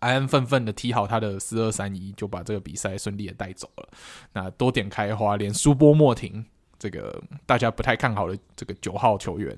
[0.00, 3.88] 安安分分的踢好他的四二三一，就把这个比赛顺利的带走了。
[4.32, 6.44] 那多点开花，连苏波莫廷
[6.78, 9.56] 这个大家不太看好的这个九号球员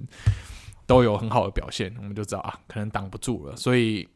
[0.87, 3.57] 都有很好的表现，我们就知道啊，可能挡不住了。
[3.57, 4.07] 所以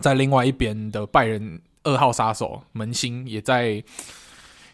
[0.00, 1.60] 在另外一边的拜仁。
[1.86, 3.80] 二号杀手门兴也在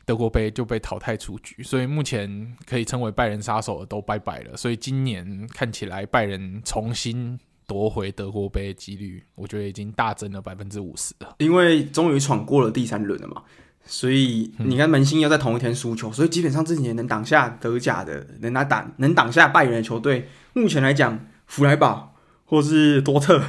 [0.04, 4.56] 德国杯就被淘汰出局，所以目前可以称为拜仁杀手的都拜拜了。
[4.56, 11.36] 所以今年看起来拜仁重新夺回德国杯的几率，我觉得已经大增了百分之五十了。
[11.38, 13.42] 因为终于闯过了第三轮了嘛，
[13.84, 23.42] 所以你看门兴要在同一天输球，所以基本上这几年能挡下德甲的，能拿挡能挡下拜仁的球队，目前来讲，弗莱堡或是多特，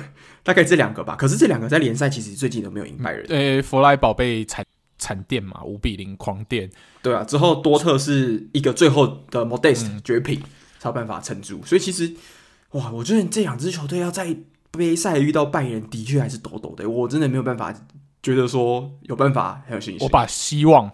[0.44, 1.16] 大概这两个吧。
[1.16, 3.26] 可是这两个在联赛其实最近都没有赢拜仁。
[3.26, 4.64] 对，弗莱堡被惨。
[5.04, 6.70] 惨电嘛，五比零狂电，
[7.02, 10.50] 对啊，之后多特是一个最后的 Modeste 绝品，嗯、
[10.80, 11.62] 才有办法撑住。
[11.66, 12.16] 所以其实，
[12.72, 14.34] 哇，我觉得这两支球队要在
[14.72, 16.90] 杯赛遇到拜仁，的确还是抖抖的。
[16.90, 17.74] 我真的没有办法
[18.22, 20.02] 觉得说有办法很有信心。
[20.02, 20.90] 我把希望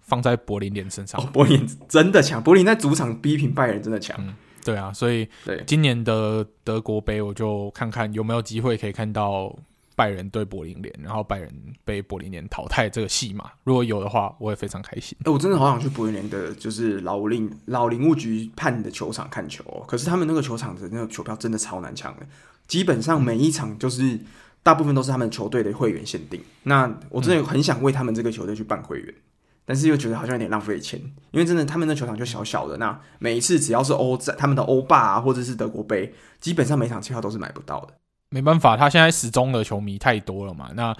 [0.00, 4.34] 放在柏林联身上，哦、柏林真的强，柏林在主场逼平拜仁真的强、嗯。
[4.64, 9.56] 对啊，所以对今年的德国杯，我就看看有没有机会可以看到。
[10.02, 11.48] 拜仁对柏林联，然后拜仁
[11.84, 15.16] 被柏林联淘汰这个戏码，如果有的话，我也非常开心。
[15.20, 19.84] 哎、欸，我真的好想去柏林联的，就是老林老林务局判的球场看球，哦。
[19.86, 22.26] 可是他们那个球场的那个球票真的超难抢的，
[22.66, 24.18] 基本上每一场就是
[24.64, 26.42] 大部分都是他们球队的会员限定。
[26.64, 29.22] 那我真的很想为他们这个球队去办会员，嗯、
[29.64, 31.00] 但是又觉得好像有点浪费钱，
[31.30, 37.94] 因为真的他们那球场就小小的，那每一次只要是欧战，他们的欧霸啊，或者是德国杯，基本上每场机票都是买不到的。
[38.32, 40.70] 没办法，他现在死忠的球迷太多了嘛。
[40.74, 40.96] 那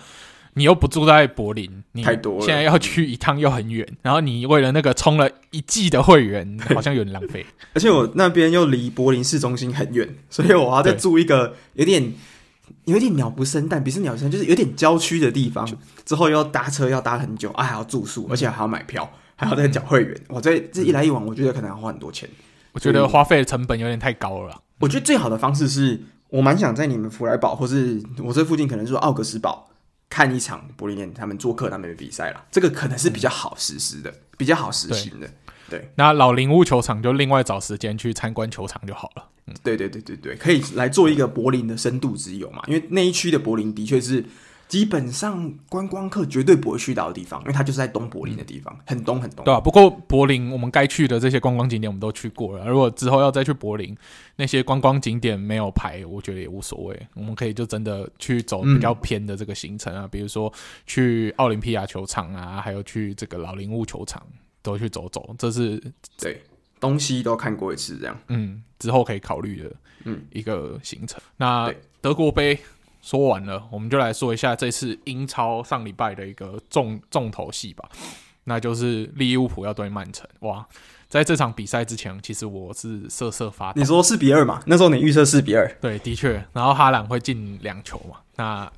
[0.55, 2.45] 你又不住在柏林，你太多了。
[2.45, 7.47] 现在要去一趟又很远，然后你为了那个充了一季的会员， 好像有点浪费。
[7.73, 12.13] 而且我那边又离柏林市中心很远，所以我要再住一个有点
[12.85, 15.67] 有点鸟不生蛋，不是鸟生，就是有点郊区的地方。
[16.05, 20.15] 之后又要搭车，要搭很久啊，还要住宿，而且还要买票，还要再缴会员。
[20.29, 22.29] 我这这一来一往，我觉得可能要花很多钱。
[22.73, 24.61] 我觉得花费的成本有点太高了。
[24.81, 25.99] 我觉得最好的方式是。
[26.33, 29.69] 我蛮想在你们福莱堡，或是我这附近，可能是奥格斯堡
[30.09, 32.43] 看一场柏林联他们做客他们的比赛了。
[32.51, 35.29] 这个可能是比较好实施的，嗯、比较好实行的。
[35.69, 39.29] 对，对那老林屋球场就另外找时间去参观球场就好了。
[39.47, 42.63] 嗯，对对对对对，可以来做一个柏林的深度之游嘛？
[42.67, 44.25] 因为那一区的柏林的确是。
[44.73, 49.45] 基本上观光客绝对不会去到的地方，因为它就是在东柏林的地方，很东很东。
[49.45, 52.67] 对啊，不过柏林我们该去的这些观光景点我们都去过了。
[52.67, 53.95] 如果之后要再去柏林，
[54.37, 57.07] 那些观光景点没有排，我觉得也无所谓。
[57.13, 60.51] 我们可以就真的去走比较偏的这个行程啊，嗯、比如说
[60.87, 64.27] 去奥林匹亚球场啊，还有去这个老林务球场，
[64.63, 65.35] 都去走走。
[65.37, 65.79] 这是
[66.19, 66.43] 对
[66.81, 68.19] 东西都看过一次，这样。
[68.29, 69.71] 嗯，之后可以考虑的
[70.05, 71.21] 嗯一个行程。
[71.21, 72.59] 嗯、那德国杯。
[73.03, 77.87] 说完了，我们就来说一下这次英超上礼拜的一个重重头戏吧，
[78.45, 80.27] 那就是利物浦要对曼城。
[80.41, 80.65] 哇，
[81.09, 83.81] 在这场比赛之前，其实我是瑟瑟发抖。
[83.81, 84.63] 你说四比二嘛？
[84.67, 85.71] 那时候你预测四比二？
[85.81, 86.43] 对，的确。
[86.53, 88.19] 然后哈兰会进两球嘛？
[88.37, 88.73] 那，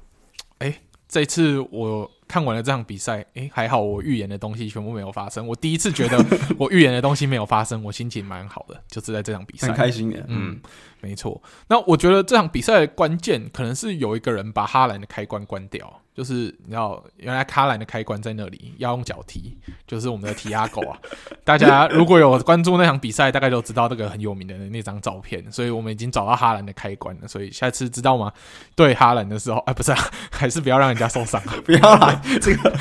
[0.59, 0.81] 哎，
[1.15, 2.11] 这次我。
[2.27, 5.47] 看完了这场比赛，诶，还好我预言的东西全部没有发生。
[5.47, 6.19] 我第一次觉得
[6.59, 10.19] 我预言的东西没有发生，我心情蛮好的，就是在这场比赛很开心的。
[10.27, 10.61] 嗯，嗯
[11.03, 11.41] 没错。
[11.69, 16.01] 那我觉得这场比赛的关键可能是有一个人把哈兰的开关关掉。
[16.15, 20.97] 就是你知道，原来卡兰的开关在那里，要用脚踢，就是我们的提亚狗啊。
[21.43, 25.45] 大家如果有关注那场比赛，大概都知道那个很有名的那张照片。
[25.51, 27.27] 所以我们已经找到哈兰的开关了。
[27.27, 28.33] 所以下次知道吗？
[28.77, 29.99] 对哈兰的时候，哎， 不是、啊，
[30.31, 32.73] 还是不要让人家受伤，啊不要来这个，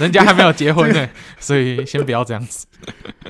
[0.00, 2.66] 人家还没有结婚呢，这个、所以先不要这样子。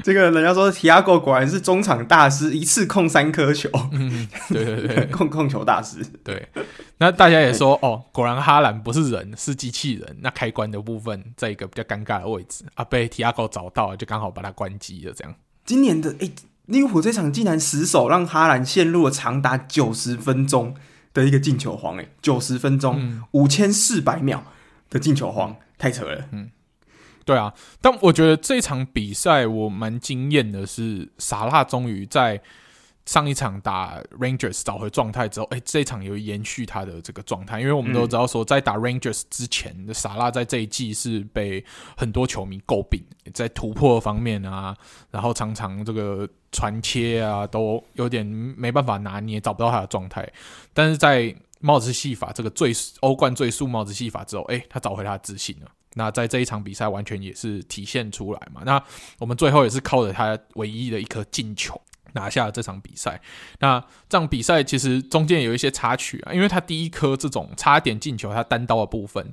[0.03, 3.69] 这个人家说提亚狗果然是中场大师，一次控三颗球。
[3.93, 6.03] 嗯，对对对，控控球大师。
[6.25, 6.49] 对，
[6.99, 9.10] 那大家也说哦，果然哈兰不是。
[9.11, 15.13] 人是机器人，那开关的部分在一个比较尴尬的位置啊，被提亚狗找到了，就刚好把它关机了。
[15.13, 15.35] 这样，
[15.65, 16.33] 今年的诶，
[16.67, 20.75] 利物浦这场竟然死守，让哈兰陷入了长达九十分钟
[21.13, 24.45] 的一个进球荒，诶，九十分钟五千四百秒
[24.89, 26.29] 的进球荒，太扯了。
[26.33, 26.51] 嗯，
[27.25, 32.43] 对啊，但我觉得这场比赛我蛮惊艳的是，萨拉终于在。
[33.07, 41.65] 上一场打 Rangers 找回状态之后，哎、欸，这一场有延续他的这个状态，因为我们都知道说，在打 Rangers 之前，的、萨拉在这一季是被
[41.97, 43.03] 很多球迷诟病，
[43.35, 44.77] 在突破方面啊，
[45.11, 50.31] 然后常常这个传切啊，都有点没办法拿捏，找不到他的状态。
[50.73, 55.71] 但是在帽子戏法这个最欧冠最速帽子戏法之后，哎、欸，他找回他的自信了。
[55.95, 58.63] 那在这一场比赛完全也是体现出来嘛。
[58.65, 58.81] 那
[59.19, 61.81] 我们最后也是靠着他唯一的一颗进球。
[62.13, 63.21] 拿下了这场比赛，
[63.59, 69.33] 那这场比赛其实中间有一些插曲啊，因为他第一颗这种差点进球，他单刀的部分，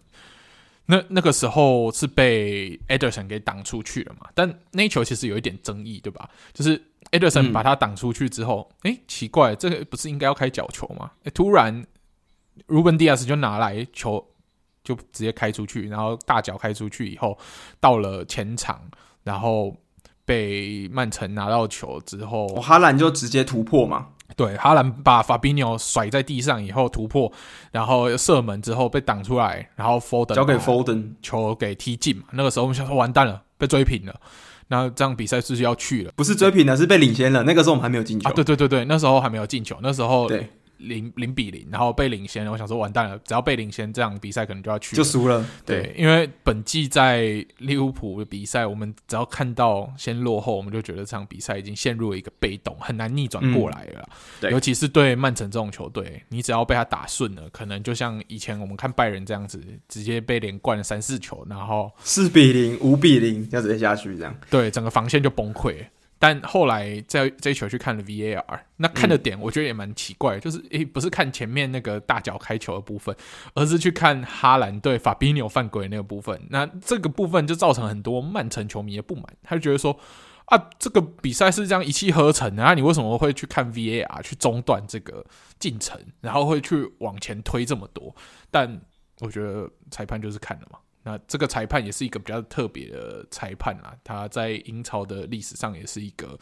[0.88, 6.30] 那那个时候是被 Ederson 给挡出去了嘛，但那球其实有一点争议，对吧？
[6.54, 11.12] 就是 Ederson 把他挡出去之后，哎、嗯欸，奇怪，这个不是应该要开角球吗？
[11.34, 11.86] 突然
[12.68, 14.26] Ruben Diaz 就拿来球。
[14.84, 17.38] 就直接开出去，然后大脚开出去以后，
[17.78, 18.82] 到了前场，
[19.26, 19.76] 然后
[20.28, 24.08] 被曼城拿到球之后，哦、哈兰就直接突破嘛。
[24.36, 27.32] 对，哈兰把法比纽甩在地上以后突破，
[27.72, 32.24] 然后射门之后被挡出来，然后 Foden 交给 Foden 球给踢进嘛。
[32.34, 34.14] 那个时候我们想说完蛋了，被追平了，
[34.68, 36.12] 那这样比赛是不是要去了？
[36.18, 37.44] 不是追平了，是被领先了。
[37.44, 38.30] 那个时候我们还没有进球。
[38.30, 40.50] 啊，对对对对，那时候还没有进球，那时候对。
[40.78, 45.46] 零零比零，然后被领先，我想说完蛋了，只要被领先，这场比赛可能就要去，就输了。
[45.66, 54.02] 对，对，因为本季在利物浦的比赛，我们只要看到先落后，我们就觉得这场比赛已经陷入了一个被动，很难逆转过来了。
[54.02, 65.76] 嗯、对，尤其是对曼城这种球队，你只要被他打顺了，可能就像以前我们看拜仁这样子，直接被连灌了三四球，然后四比零、五比零，这样直接下去，这样对，整个防线就崩溃。
[66.20, 73.16] 但后来在这一球去看了 VAR，那看的点我觉得也蛮奇怪，嗯、就是诶、欸，不是看前面那个大脚开球的部分，
[73.54, 76.42] 而是去看哈兰对法比纽犯规那个部分。
[76.50, 79.98] 那这个部分就造成很多曼城球迷的不满，他就觉得说
[80.46, 85.26] 啊，这个比赛是这样一气呵成的，啊，你为什么会去看 VAR 去中断这个
[85.60, 88.16] 进程，然后会去往前推这么多？
[88.50, 88.82] 但
[89.20, 90.80] 我觉得裁判就是看了嘛。
[91.08, 96.38] 那这个裁判也是一个比较特别的裁判啊，他在英超的历史上也是一个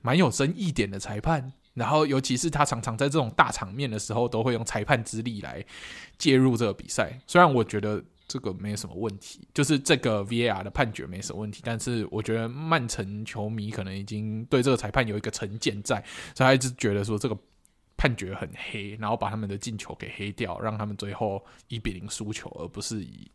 [0.00, 1.52] 蛮有争议点的裁判。
[1.74, 5.62] 然后，尤其是他常常在这种大场面的时候，都会用裁判之力来
[6.16, 7.18] 介入这个比赛。
[7.26, 16.02] 虽然我觉得这个没有什么问题，就是这个 VAR 的判决没什么问题，但是我觉得曼城球迷可能已经对这个裁判有一个成见在，
[16.34, 17.36] 所以他一直觉得说这个
[17.96, 23.30] 判决很黑，然后把他们的进球给黑掉，让他们最后一比零输球，而不是以。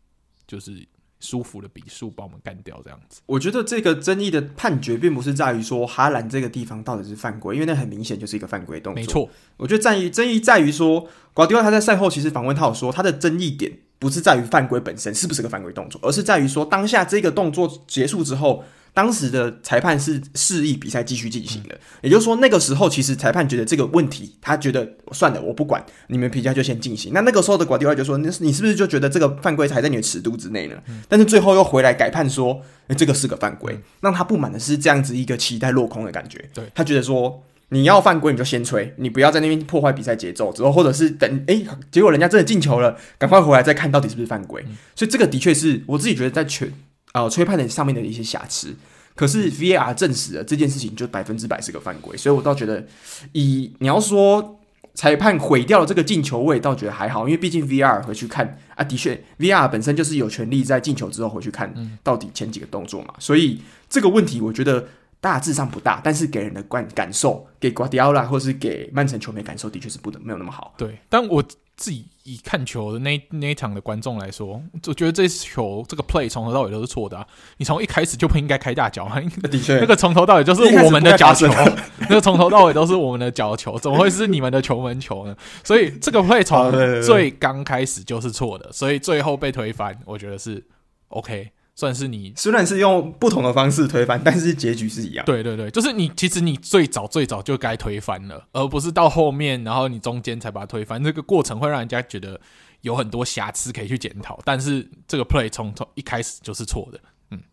[0.48, 0.88] 就是
[1.20, 3.22] 舒服的比数把我们干掉这样子。
[3.26, 9.02] 我觉得这个争议的判决并不是在于说哈兰这个地方到底是犯规，因为那很明显就是一个犯规动作。
[9.02, 18.64] 没错，我觉得在于争议在于说，瓜迪奥他在赛后其实访问他有说，他的争议点不是在于犯规本身是不是个犯规动作，而是在于说当下这个动作结束之后。
[18.98, 27.14] 当时的裁判是示意比赛继续进行的，也就是说，那个时候其实裁判觉得这个问题，他觉得算了，我不管，你们比赛就先进行。
[27.14, 30.76] 那那个时候的瓜迪奥拉就说：“那你是不是就觉得这个犯规才在你的尺度之内呢？”
[31.08, 36.50] 但是最后又回来改判说：“诶，这个是个犯规。”让他不满的是这样子一个期待落空的感觉。
[36.52, 44.66] 对，他觉得说：“你要犯规你就先吹，你不要在那边破坏比赛节奏，之后或者是等诶，结果人家真的进球了，赶快回来再看到底是不是犯规。”
[44.98, 46.74] 所以这个的确是我自己觉得在全。
[47.14, 48.76] 呃，吹判的上面的一些瑕疵，
[49.16, 52.86] 可是 VAR 证实了这件事情就百分之百是个犯规，所以我倒觉得，
[53.32, 54.60] 以你要说
[54.93, 64.88] 裁判毁掉了这个进球位，倒觉得还好，因为毕竟 VAR 回去看啊，的确 VAR 本身就是有权利在进球之后回去看到底前几个动作嘛，所以这个问题我觉得
[65.20, 70.76] 大致上不大，但是给人的感感受，给瓜迪奥拉或是给曼城球迷感受的确是不能没有那么好。
[70.78, 71.43] 对，但我。
[71.78, 77.25] 自己以看球的那那一场的观众来说，我觉得这球这个 play 从头到尾都是错的啊！
[77.57, 79.21] 你从一开始就不应该开大脚啊！
[79.49, 81.47] 的确，那个从头到尾就是我们的角球，
[82.09, 85.38] 那个从头到尾都是我们的角球，怎么会是你们的球门球呢？
[85.63, 86.71] 所以这个 play 从
[87.03, 90.65] 最刚开始就是错的，所以最后被推翻，我觉得是
[91.09, 91.51] OK。
[91.78, 95.23] 算是你虽然是用不同的方式推翻，但是结局是一样。
[95.28, 101.01] 对对对，就是你其实你最早最早就该推翻了，而不是到后面，然后你中间才把它推翻。
[101.03, 102.41] 这个过程会让人家觉得
[102.82, 106.99] 有很多瑕疵可以去检讨，但是这个 play 从从一开始就是错的。
[107.30, 107.43] 嗯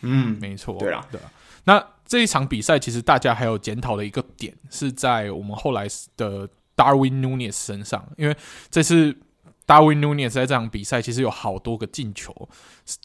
[0.00, 0.76] 嗯，没错。
[0.80, 1.30] 对啊，对啊。
[1.62, 5.86] 那这一场比赛其实大家还有检讨的一个点是在我们后来
[6.16, 8.36] 的 Darwin Nunes 身上，因为
[8.72, 9.16] 这次。
[9.66, 12.34] Darwin Nunez 在这场比赛其实有好多个进球，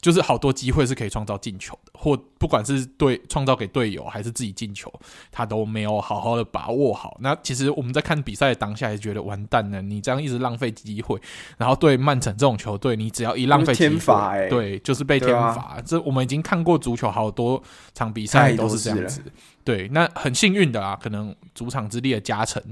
[0.00, 4.92] 就是好多机会是可以创造进球的，或不管是对创造给队友还是自己进球，
[5.30, 7.16] 他都没有好好的把握好。
[7.20, 11.20] 那其实我们在看比赛的当下也觉得完蛋了，你这样一直浪费机会，
[11.56, 15.62] 然后对曼城这种球队，你只要一浪费机会，欸、对，就是被天罚。
[15.62, 17.62] 啊、这我们已经看过足球好多
[17.94, 19.22] 场比赛都是这样子。
[19.62, 22.62] 对，那很幸运的啊，可能主场之力的加成。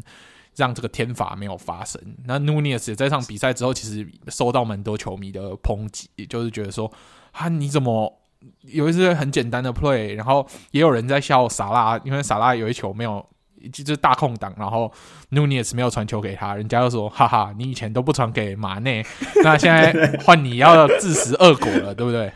[0.56, 2.00] 让这个天罚没有发生。
[2.24, 6.90] 那 Nunez 也在这场比赛之后，其实收到蛮多球迷的抨击，也就是觉得说
[7.32, 8.18] 啊，你怎么
[8.62, 13.24] 有一次很简单的 play，然后也有人在笑萨拉，因为萨拉有一球没有，
[13.70, 14.90] 就是大空档，然后
[15.30, 19.04] Nunez 没有传球给他，人家就说哈哈，你以前都不传给马内，
[19.44, 22.32] 那现在换你要自食恶果了，对不对？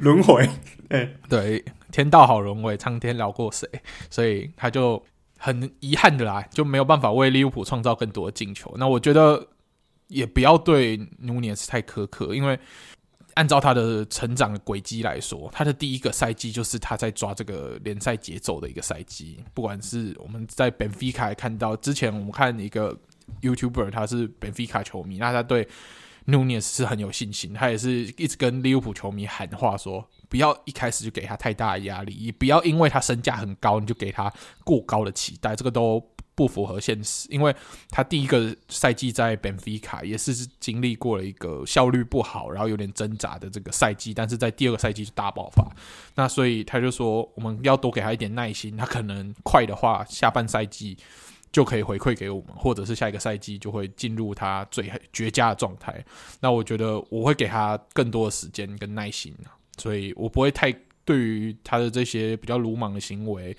[0.00, 0.48] 轮回，
[1.28, 3.68] 对，天道好轮回，苍天饶过谁？
[4.10, 5.02] 所以他就。
[5.44, 8.74] 很遗憾的啦，就没有办法为利物浦创造更多的进球。
[8.78, 9.46] 那我觉得
[10.08, 12.58] 也不要对努涅斯太苛刻，因为
[13.34, 19.38] 按照他的成长的轨迹来说，他的第一个赛季就是他在抓这个联赛节奏的一个赛季。
[19.52, 22.98] 不管是我们在本菲卡看到之前，我们看一个
[23.42, 25.68] YouTuber，他是本菲卡球迷，那他对
[26.26, 34.32] Nunez 是很有信心，他也是一直跟利物浦球迷喊话说，不要一开始就给他太大的压力，也不要因为他身价很高，你就给他
[34.64, 36.02] 过高的期待，这个都
[36.34, 37.28] 不符合现实。
[37.30, 37.54] 因为
[37.90, 45.64] 他第一个赛季在本菲卡也是经历过了一个效率不好，然后有点挣扎的这个赛季，但是在第二个赛季就大爆发。
[46.14, 50.96] 那所以他就说，我们要多给他一点耐心，他可能快的话，下半赛季。
[51.54, 56.04] 就可以回馈给我们，或者是下一个赛季就会进入他最绝佳的状态。
[56.40, 59.32] 那我觉得我会给他更多的时间跟耐心，
[59.78, 60.74] 所以我不会太
[61.04, 63.56] 对于他的这些比较鲁莽的行为，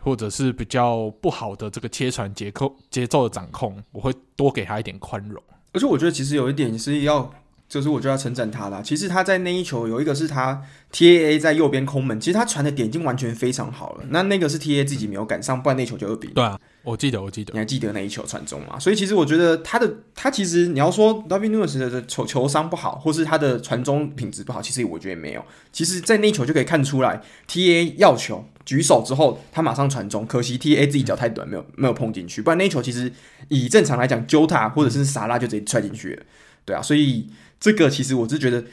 [0.00, 5.42] 或者是比较不好的这个切传结构节奏的掌控，我会多给他一点宽容。
[5.72, 7.28] 而且我觉得其实有一点是要。
[7.68, 8.82] 就是我就要称赞他了。
[8.82, 10.62] 其实他在那一球有一个是他
[10.92, 14.04] T A A 在右边空门，其实他传的点已经完全非常好了。
[14.10, 16.28] 那那个是 T A 自己没有赶上，不然那球就二比。
[16.28, 18.78] 对啊，我记得，我记得，你还记得那一球传中吗？
[18.78, 25.44] 所以其实我觉得他的他其实你要说 Darwin Nunez 的球球商不好，或是他的传中品质不好，其实我觉得没有。
[25.72, 32.40] 其实，在那一球就可以看出来，T A 要球举手之后，他马上传中，可惜 T A 自己脚太短，没有没有碰进去。
[32.40, 33.12] 不然那一球其实
[33.48, 36.22] 以正常来讲，Jota 或者是萨拉就直接踹进去了。
[36.64, 37.28] 对啊，所以。
[37.58, 38.64] 这个其实我是觉得，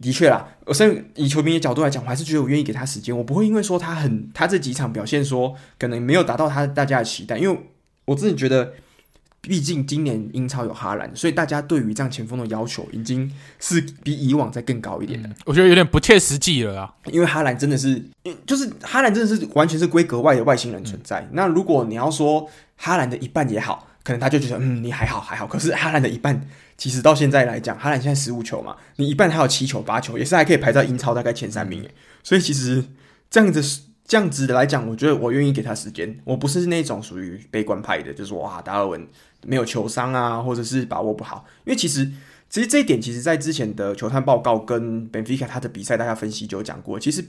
[0.00, 0.46] 的确啦。
[0.66, 3.16] 我甚至以球迷的角度来讲，我还是觉得我愿意给他时间。
[3.16, 7.60] 我不会因为说他很，他这几场表现说可能没有达到他大家的期待，因为
[8.04, 8.74] 我真的觉得，
[9.40, 15.30] 毕竟今年英超有哈兰，所以大家对于这样前锋的要求已经是比以往再更高一点了。
[15.46, 18.04] 我觉得有点不切实际了啊，因为哈兰真的是，
[18.46, 21.20] 就是哈兰真的是完全是规格外的外星人存在。
[21.20, 25.46] 嗯、那如果你要说哈兰的一半也好，可能他就觉得嗯，你还好还好。
[25.46, 26.48] 可是哈兰的一半。
[26.78, 31.90] 其实到现在来讲，哈兰现在十五球嘛，你一半还有七球八球，也是还可以排在英超大概前三名诶。
[32.22, 32.82] 所以其实
[33.28, 36.18] 这样子这样子的来讲，我觉得我愿意给他时间。
[36.24, 39.06] 我不是那种属于悲观派的，就是哇，达尔文
[39.44, 41.44] 没有球商啊，或者是把握不好。
[41.66, 42.10] 因为其实
[42.48, 47.22] 其实这一点，其实在之前的球探报告跟本菲卡他的比赛大家分析就有讲过，其实。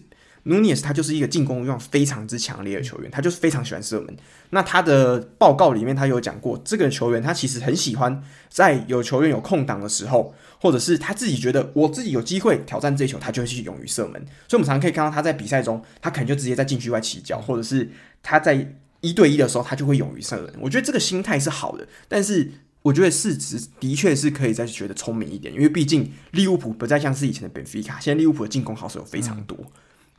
[0.44, 4.16] 努涅斯他就是一个进攻欲望非常之强烈的球员，他就是非常喜欢射门。
[4.52, 14.14] 那他的报告里面他有讲过，这个球员他其实很喜欢在有球员有空档的时候，或者是他自己觉得我自己有机会挑战这一球，他就会去勇于射门。
[14.48, 17.90] 所以，我们常常可以看到他在比赛中，他可能就直接在禁区外起脚，或者是
[18.24, 20.54] 他在一对一的时候，他就会勇于射门。
[20.62, 29.58] 我觉得这个心态是好的，但是我觉得市值的确是可以再觉得聪明一点，因为毕竟利物浦不再像是以前的本菲卡，现在利物浦的进攻好手有非常多。
[29.60, 29.66] 嗯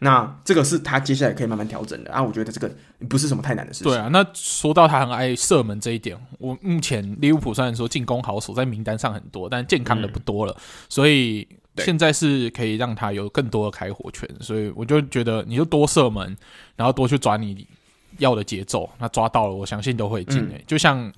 [0.01, 2.70] 那这个是他接下来可以慢慢调整的啊，我觉得这个
[3.09, 3.92] 不是什么太难的事情。
[3.92, 11.46] 对啊，那说到他很爱射门这一点，我目前利物浦虽然说进攻好手在名单上很多，但健康的不多了，嗯、所以
[11.76, 14.28] 现在是可以让他有更多的开火权。
[14.40, 16.36] 所以我就觉得，你就多射门，
[16.76, 17.66] 然后多去抓你
[18.18, 20.59] 要的节奏，那抓到了，我相信都会进诶、欸。
[20.59, 21.12] 嗯、就像。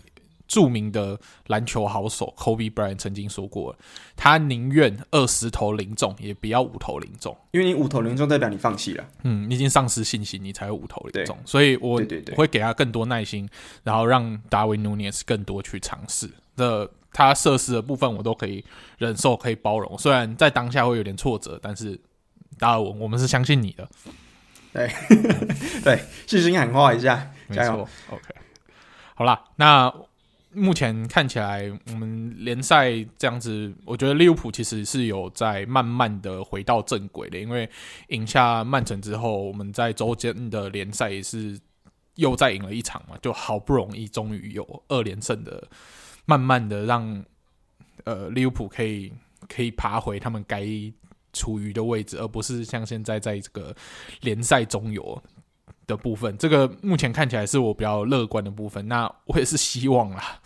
[0.53, 3.75] 著名的篮球好手 Kobe Bryant 曾经说过，
[4.15, 11.35] 他宁愿二十投零中，也不要五投零中，因为你五投零中代表你放弃了，嗯，你已经丧失信心，你才会五投零中。
[11.47, 12.03] 所以我
[12.37, 13.49] 会给他更多耐心，
[13.83, 16.31] 然后让达维努涅斯更多去尝试。
[16.55, 18.63] 这他设施的部分我都可以
[18.99, 19.97] 忍受，可以包容。
[19.97, 21.99] 虽然在当下会有点挫折，但是
[22.59, 23.89] 达尔文，我们是相信你的。
[24.75, 24.91] 对
[25.83, 27.89] 对， 信心 喊话一下，加油。
[28.11, 28.23] OK，
[29.15, 29.91] 好啦，那。
[30.55, 37.39] 目前看起来，我们联赛这样子，我觉得利物浦其实是有在慢慢的回到正轨的。
[37.39, 37.69] 因为
[38.09, 41.59] 赢下曼城之后，我们在周间的联赛也是
[42.17, 45.67] 又再赢了一场嘛，就好不容易终于有二连胜的，
[46.27, 47.25] 慢慢的让
[48.05, 49.13] 呃利物浦可以
[49.49, 50.67] 可以爬回他们该
[51.33, 53.75] 处于的位置，而不是像现在在这个
[54.21, 55.23] 联赛中游。
[55.85, 58.87] 的部分，这个目前看起来是我比较乐观的部分。
[58.87, 60.41] 那我也是希望啦，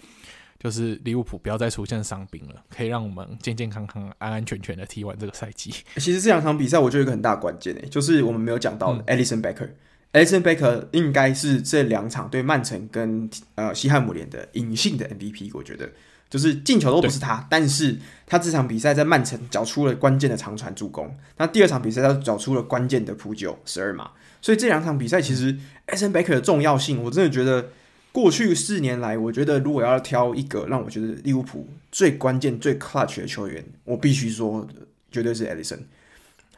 [0.58, 5.72] 就是利物浦不要再出现伤兵了，可以让我们健健康康、安安全全的踢完这个赛季。
[5.96, 9.68] 其实这两场比赛，我觉得有一个很大关键诶，就是我们没有讲到的 Alisson Becker。
[10.12, 15.50] Alisson Becker 应该是这两场对曼城跟呃西汉姆联的隐性的 MVP。
[15.52, 15.90] 我觉得
[16.30, 21.14] 就是进球都不是他，但是他这场比赛在曼城缴出了关键的长传助攻。
[21.36, 24.10] 那第二场比赛他缴出了关键的扑救十二码。
[24.40, 27.68] 所以这两场比赛，其实 Alisson Becker 的重要性，我真的觉得
[28.16, 34.66] 过去四年来，我觉得如果要挑一个让我觉得利物浦最关键、最 clutch 的球员，我必须说
[35.12, 35.80] 绝对是 Alisson。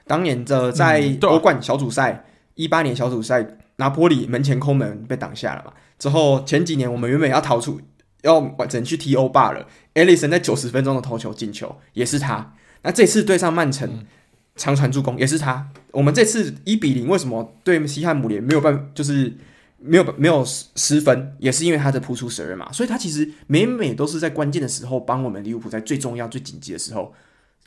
[0.06, 3.44] 当年的在欧冠小组赛，一八年小组赛，
[3.74, 5.72] 拿坡里门前空门被挡下了嘛。
[5.98, 7.80] 之后前几年我们原本要逃出，
[8.22, 12.54] 要完整去踢欧霸了 Edison 在九十分钟的头球进球也是他。
[12.82, 14.06] 那这次对上曼城。
[14.54, 15.68] 长传助攻也是他。
[15.92, 18.84] 我们这次一比零，为什么对西汉姆联没有办法？
[18.92, 19.32] 就是
[19.80, 27.14] 没有没有失分，也是因为他的扑出十二码，所以他其实每每都是在关键的时候帮我们利物浦在最重要、最紧急的时候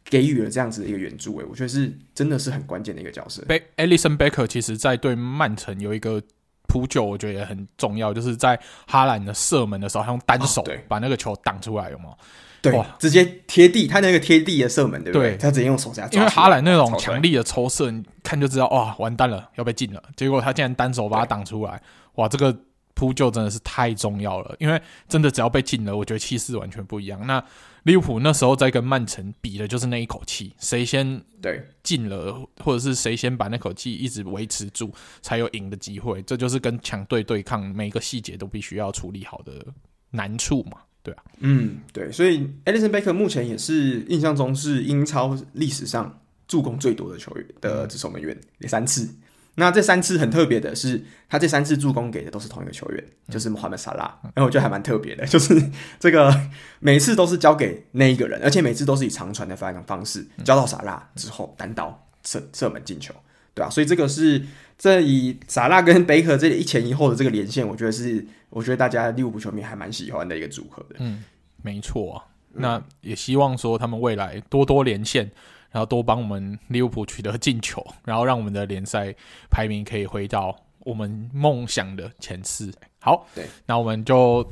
[0.04, 1.38] 给予了这样子的一个援助。
[1.40, 3.44] 诶，我觉得是真的是很关键的一个角色。
[3.46, 6.22] 贝 Alisson Becker 其实在对曼城有一个
[6.68, 12.14] 扑救，我觉得也很重要，就是在哈兰的射门的时候，他用单手把那个球挡出来，有吗？
[12.62, 15.32] 对，直接贴地，他那个贴地的射门，对不对？
[15.32, 20.04] 对他直接用手这样，因为哈兰那种强力的抽射，你看就知道，哇，完蛋了，要被进了。
[20.16, 21.82] 结果他竟然单手把它挡出来，
[22.16, 22.58] 哇，这个
[22.94, 24.56] 扑救真的是太重要了。
[24.60, 27.26] 因为真的只要被进了，我觉得气势完全不一样。
[27.26, 27.44] 那
[27.84, 36.22] 利物浦那时候在跟曼城比的就是那一口气，谁先对进了，或者是谁先把那口气一直维持住，才有赢的机会。
[36.22, 39.66] 这就是跟强队对抗，每个细节都必须要处理好的
[40.12, 40.78] 难处嘛。
[41.02, 49.10] 对啊，嗯，对，所以 Alisson Becker 目前也是印象中是英超历史上助攻最多的球员的守门员，有三次。
[49.56, 54.12] 那这三次很特别的是，他这三次助攻给的都是同一个球员，就是 Mohamed Salah。
[54.22, 55.62] 然后我觉得还蛮特别的，就是
[56.00, 56.34] 这个
[56.80, 63.14] 每次都是交给那一个人，而且每次都是以长传的方方式交到萨拉之后单刀射射门进球，
[63.54, 64.42] 对啊，所以这个是
[64.78, 68.26] 这以萨拉跟贝克这里一前一后的这个连线，我觉得是。
[68.54, 70.98] 我觉得大家利物浦球迷还蛮喜欢的一个组合的。
[71.00, 71.24] 嗯，
[71.62, 72.26] 没错啊。
[72.52, 75.32] 那也希望说他们未来多多连线，
[75.72, 79.16] 然后多帮我们利物浦取得进球，然后让我们的联赛
[79.50, 82.72] 排名可以回到我们梦想的前四。
[83.00, 84.48] 好，对，那我们就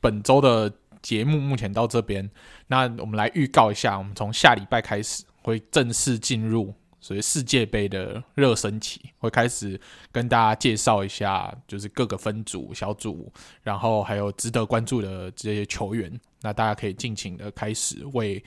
[0.00, 2.28] 本周的节目目前到这边。
[2.66, 6.74] 那我们来预告一下，我们从下礼拜开始会正式进入。
[7.00, 9.78] 所以世界杯的热身期会开始
[10.10, 13.30] 跟大家介绍一下，就是各个分组、小组，
[13.62, 16.10] 然后还有值得关注的这些球员。
[16.40, 18.42] 那大家可以尽情的开始为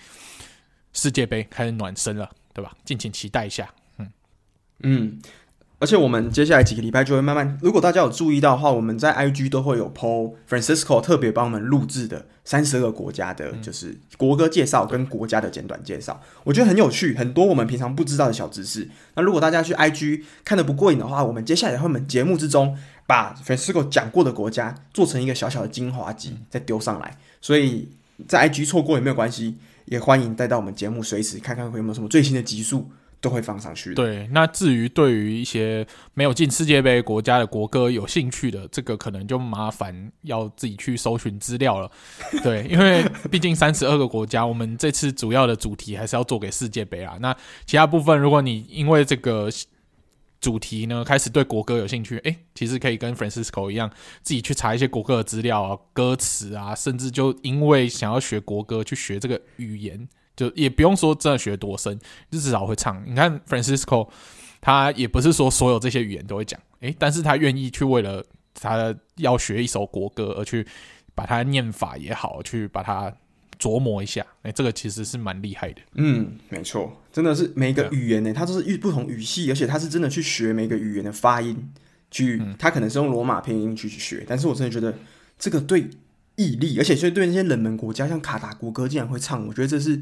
[0.97, 2.73] 世界杯开始暖身了，对吧？
[2.83, 3.69] 敬请期待一下。
[3.99, 4.11] 嗯
[4.81, 5.19] 嗯。
[5.79, 18.89] 而且我们接下来几个礼拜就会慢慢，如果大家有注意到的话，我们在 IG 都会有 PO Francisco 特别帮我们录制的三十二个国家的，就是国歌介绍跟国家的简短介绍，我觉得很有趣，很多我们平常不知道的小知识。
[19.13, 22.75] 那如果大家去 IG 看的不过瘾的话，我们接下来会我们节目之中
[23.05, 27.19] 把 Francisco 讲过的国家做成一个小小的精华集，再丢上来。
[27.39, 27.91] 所以
[28.27, 29.57] 在 IG 错过也没有关系，
[29.87, 32.89] 也欢迎带到我们节目，随时看看会有没有什么最新的集数。
[33.19, 33.95] 都会放上去。
[33.95, 35.83] 对，那至于对于一些
[36.13, 41.89] 没有进世界杯国家的国歌有兴趣的，这个可能就麻烦要自己去搜寻资料了。
[42.43, 47.17] 对，因为毕竟三十二个国家，我们这次主要的主题还是要做给世界杯啊。
[47.19, 47.35] 那
[47.65, 49.49] 其他部分，如果你因为这个
[50.39, 53.89] 主题呢开始对国歌有兴趣，诶，其实可以跟 Francisco 一样，
[54.21, 60.07] 自己去查一些国歌的资料啊、歌词啊，甚至就因为想要学国歌去学这个语言。
[60.35, 63.03] 就也不用说真的学多深，就至少会唱。
[63.07, 64.07] 你看 Francisco，
[64.61, 68.23] 他也不是说所有这些语言都会讲，诶，但是他愿意去为了
[68.53, 70.67] 他要学一首国歌而去
[71.15, 73.11] 把它念法也好，去把它
[73.59, 75.81] 琢磨一下，诶，这个其实是蛮厉害的。
[75.95, 81.71] 嗯，没错，真的是每个语言呢，它都是不同语系，而且它是真的去学每个语言的发音，
[82.11, 84.97] 去他可能是用罗马拼音去去学，但是我真的觉得
[85.37, 85.89] 这个对
[86.35, 90.01] 毅力，而且所以对那些冷门国家，像卡达国歌竟然会唱，我觉得这是。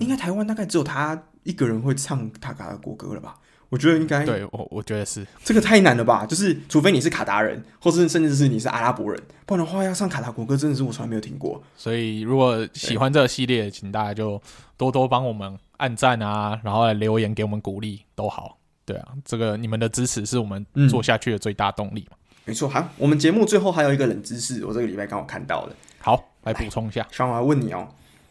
[0.00, 3.36] 应该台湾大概只有他一个人会唱塔卡的国歌了吧？
[3.70, 6.24] 我觉得应该对我，我觉得是这个太难了吧？
[6.24, 11.60] 就是除非你是卡达人，或是甚至是你是阿拉伯人，不然的话要唱卡达国歌，真的是我从来没有听过。
[11.76, 14.40] 所以如果喜欢这个系列，请大家就
[14.76, 18.58] 多多帮我们按赞啊，然后来留言给我们鼓励都好。
[18.84, 22.16] 对啊，这个你们的支持是我们做下去的最大动力嘛。
[22.16, 25.74] 嗯、没错，好，我们节目最后还有一个冷知识，我这个礼拜刚好看到的。
[25.98, 27.04] 好，来补充一下。
[27.10, 27.88] 想我要问你哦，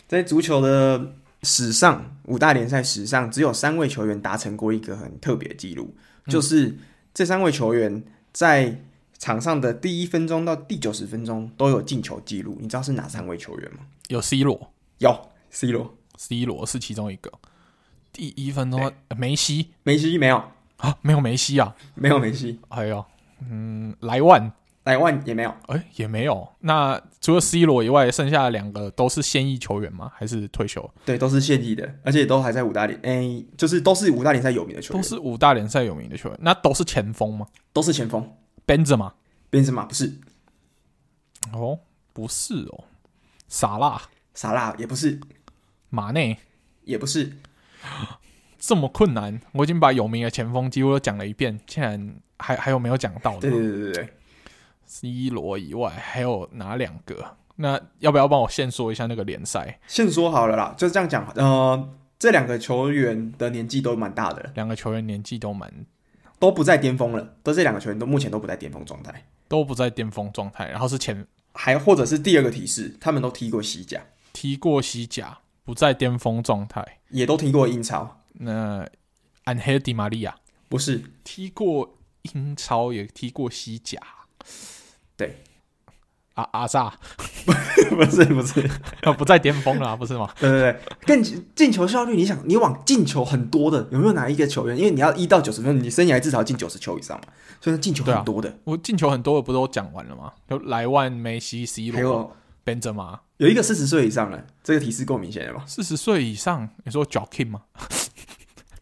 [0.07, 1.15] 在足球的。
[1.43, 5.93] 史上五大联赛史上只有三位球员达成过一个很特别的记录，
[6.25, 6.75] 嗯，就是
[7.13, 8.81] 这三位球员在
[9.19, 12.57] 场上的第一分钟到第九十分钟都有进球记录。
[12.61, 13.79] 你知道是哪三位球员吗？
[14.07, 17.31] 有 C 罗，有 C 罗，C 罗是其中一个。
[18.11, 20.43] 第一分钟，梅西，梅西没有
[20.77, 22.59] 啊，没有梅西啊，没有梅西。
[22.69, 23.05] 还有，
[23.49, 24.51] 嗯，莱万。
[24.83, 26.45] 莱万也没有，哎、欸，也没有。
[26.59, 30.11] 那除了 C 罗以外，剩下的两个都是现役球员吗？
[30.13, 30.93] 还是退休？
[31.05, 36.37] 对，都是现役的，而且都还在五大联，哎、欸，就是都是五大联赛有名的球员，都是五大联赛有名的球员。
[36.41, 37.47] 那都是前锋吗？
[37.71, 38.29] 都是前锋。
[38.67, 40.13] Benzema，Benzema 不是。
[41.53, 41.79] 哦，
[42.11, 42.83] 不是哦。
[43.47, 44.01] 萨拉，
[44.33, 45.19] 萨拉也不是。
[45.89, 46.37] 马内
[46.83, 47.31] 也不是。
[48.59, 53.41] 这么困难，我已经把有名的前锋几乎都讲了一遍，竟然还还有没有讲到的？
[53.41, 54.13] 对对对对对。
[54.85, 57.37] C 罗以外还有哪两个？
[57.55, 59.79] 那要不要帮我先说一下那个联赛？
[59.87, 61.25] 先说好了啦，就是这样讲。
[61.35, 65.71] 呃，这两个球员的年纪都蛮大的，两个球员年纪都蛮
[66.39, 70.67] 都不在巅峰了，都这两个球员都目前都不在巅峰状态，都不在巅峰状态。
[70.69, 74.01] 然后是前还或者是第二个提示，他们都踢过西甲，
[74.33, 78.21] 踢过西甲，不在巅峰状态，也都踢过英超。
[78.33, 78.87] 那
[79.43, 80.35] 安黑迪玛利亚
[80.67, 81.97] 不是踢过
[82.33, 83.99] 英超，也踢过西甲，
[85.17, 85.37] 对。
[86.35, 86.91] 阿阿萨，
[87.45, 88.67] 不是不是，
[89.19, 90.27] 不在巅峰了，不是吗？
[90.39, 91.23] 对对对，更
[91.53, 94.75] 进球效率，你想，你往进球很多的，有没有哪一个球员？
[94.75, 97.27] 因为你要一到九十分，你生涯至少进九十球以上嘛，
[97.61, 98.49] 所以进球很多的。
[98.49, 100.33] 啊、我进球很多的，不都讲完了吗？
[100.47, 102.35] 有莱万、梅西、C 罗，
[102.65, 105.63] 还有一个四十岁以上的，这个提示够明显了吧？
[105.67, 107.61] 四十岁以上，你说 Joaquin 吗？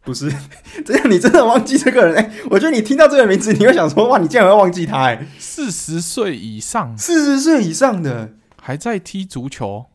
[0.03, 0.31] 不是，
[0.83, 2.15] 这样你真的忘记这个人？
[2.15, 5.13] 哎、欸，我觉得你听到这个名字，你会想说：哇，你竟然会忘记他、欸？
[5.13, 9.85] 哎，四十岁以上，四十岁以上的还在踢足球？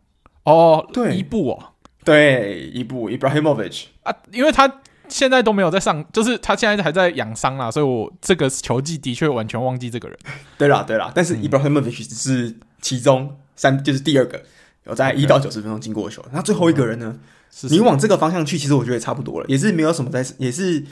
[0.44, 1.72] 哦，对，伊布哦，
[2.04, 10.16] 对，伊布，Ibrahimovic 啊，因为他现在都没有在上，就是他现在还在养伤啦，所以我这个球技的确完全忘记这个人。
[10.56, 14.40] 对啦，对啦，但是 Ibrahimovic 是其中三，就是第二个
[14.84, 17.18] 有在一到九十分钟进过球，那最后一个人呢？
[17.50, 20.84] 是是你往这个方向去，其实我觉得也差不多了，也是没有什么在，也是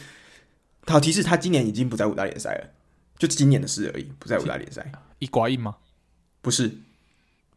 [0.87, 2.71] 好提示，他今年已经不在五大联赛了，
[3.19, 4.91] 就今年的事而已，不在五大联赛。
[5.19, 5.77] 一瓜印吗？
[6.41, 6.79] 不是，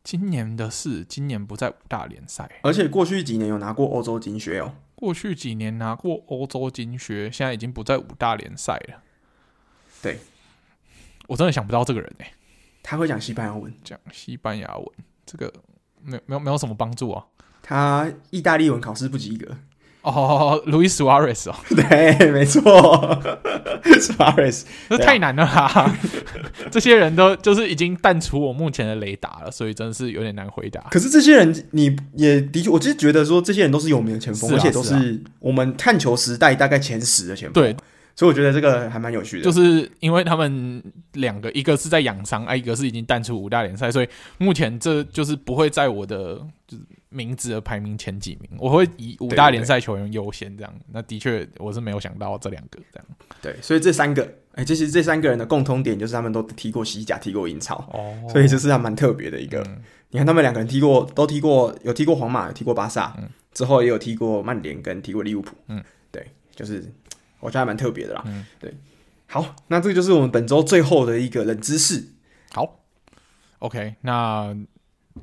[0.03, 4.76] 今年的事，今年不在五大联赛，而且过去几年有拿过欧洲金靴哦。
[4.95, 9.03] 过去几年拿过欧洲金靴，现在已经不在五大联赛了。
[10.02, 10.19] 对，
[11.28, 12.34] 我真的想不到这个人哎、欸，
[12.82, 14.88] 他会讲西班牙文，讲西班牙文，
[15.26, 15.53] 这个
[16.02, 17.26] 没没有没有什么帮助啊。
[17.68, 19.45] 他意大利文考试不及格
[20.03, 22.61] 哦，路易斯瓦雷斯哦，对，没错，
[23.99, 25.94] 苏瓦雷斯，这太难了啦！
[26.72, 30.80] 这些人都就是已经淡出我目前的雷达了，所以真的是有点难回答。
[30.89, 37.61] 可是这些人，你也的确，我其实觉得说，这些人都是有名的前锋，啊、而且都是我们探球时代大概前十的前锋。
[37.61, 37.76] 对。
[38.18, 40.84] 所以我觉得这个还蛮有趣的，就是因为他们
[41.14, 50.73] 两个，一个是在养伤，啊，一个是已经淡出五大联赛，所以目前这就是不会在我的就是名字的排名前几名，我会以五大联赛球员优先这样。
[50.91, 53.07] 那的确我是没有想到这两个这样。
[53.39, 54.23] 对，所以这三个，
[54.53, 59.61] 哎、欸，这是这三个人的共通点就是他们都踢过西甲，踢过英超，哦，所以这是还蛮特别的一个。
[59.68, 59.77] 嗯、
[60.10, 66.26] 你看他们两个人踢过，都踢过，有踢过皇马，有踢过巴萨，嗯、之后也有踢过曼联跟踢过利物浦，嗯，对，
[66.56, 66.84] 就是。
[67.39, 68.73] 我觉得还蛮特别的啦，嗯，对，
[69.27, 72.14] 好，那这个就是我们本周最后的一个冷知识。
[72.53, 72.80] 好
[73.59, 74.55] ，OK，那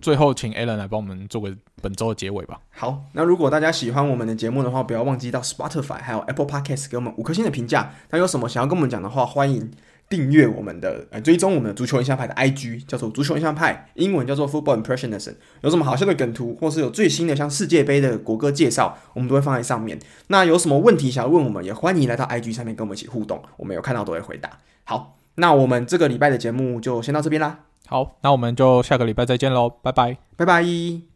[0.00, 2.60] 最后请 Alan 来帮我们做个本周的结尾吧。
[2.70, 7.94] 好，那如果大家喜欢我们的节目的话，不要忘记到 Spotify 还有 Apple Podcast 给我们五颗星的评价。
[8.10, 9.70] 那有什么想要跟我们讲的话，欢迎。
[10.08, 15.34] 订阅我们的呃，追踪我们的足球印象派的 IG，叫做足球印象派，英文叫做 Football Impressionism。
[15.62, 19.98] 有什么好笑的梗图，或是有最新的像世界杯的国歌介绍，我们都会放在上面。
[20.28, 24.58] 那有什么问题想要问我们，也欢迎来到 IG 上面跟我们一起互动，我们有看到都会回答。
[24.84, 27.60] 好，那我们这个礼拜的节目就先到这边啦。
[27.86, 31.13] 好，那我们就下个礼拜再见喽，拜拜，拜拜。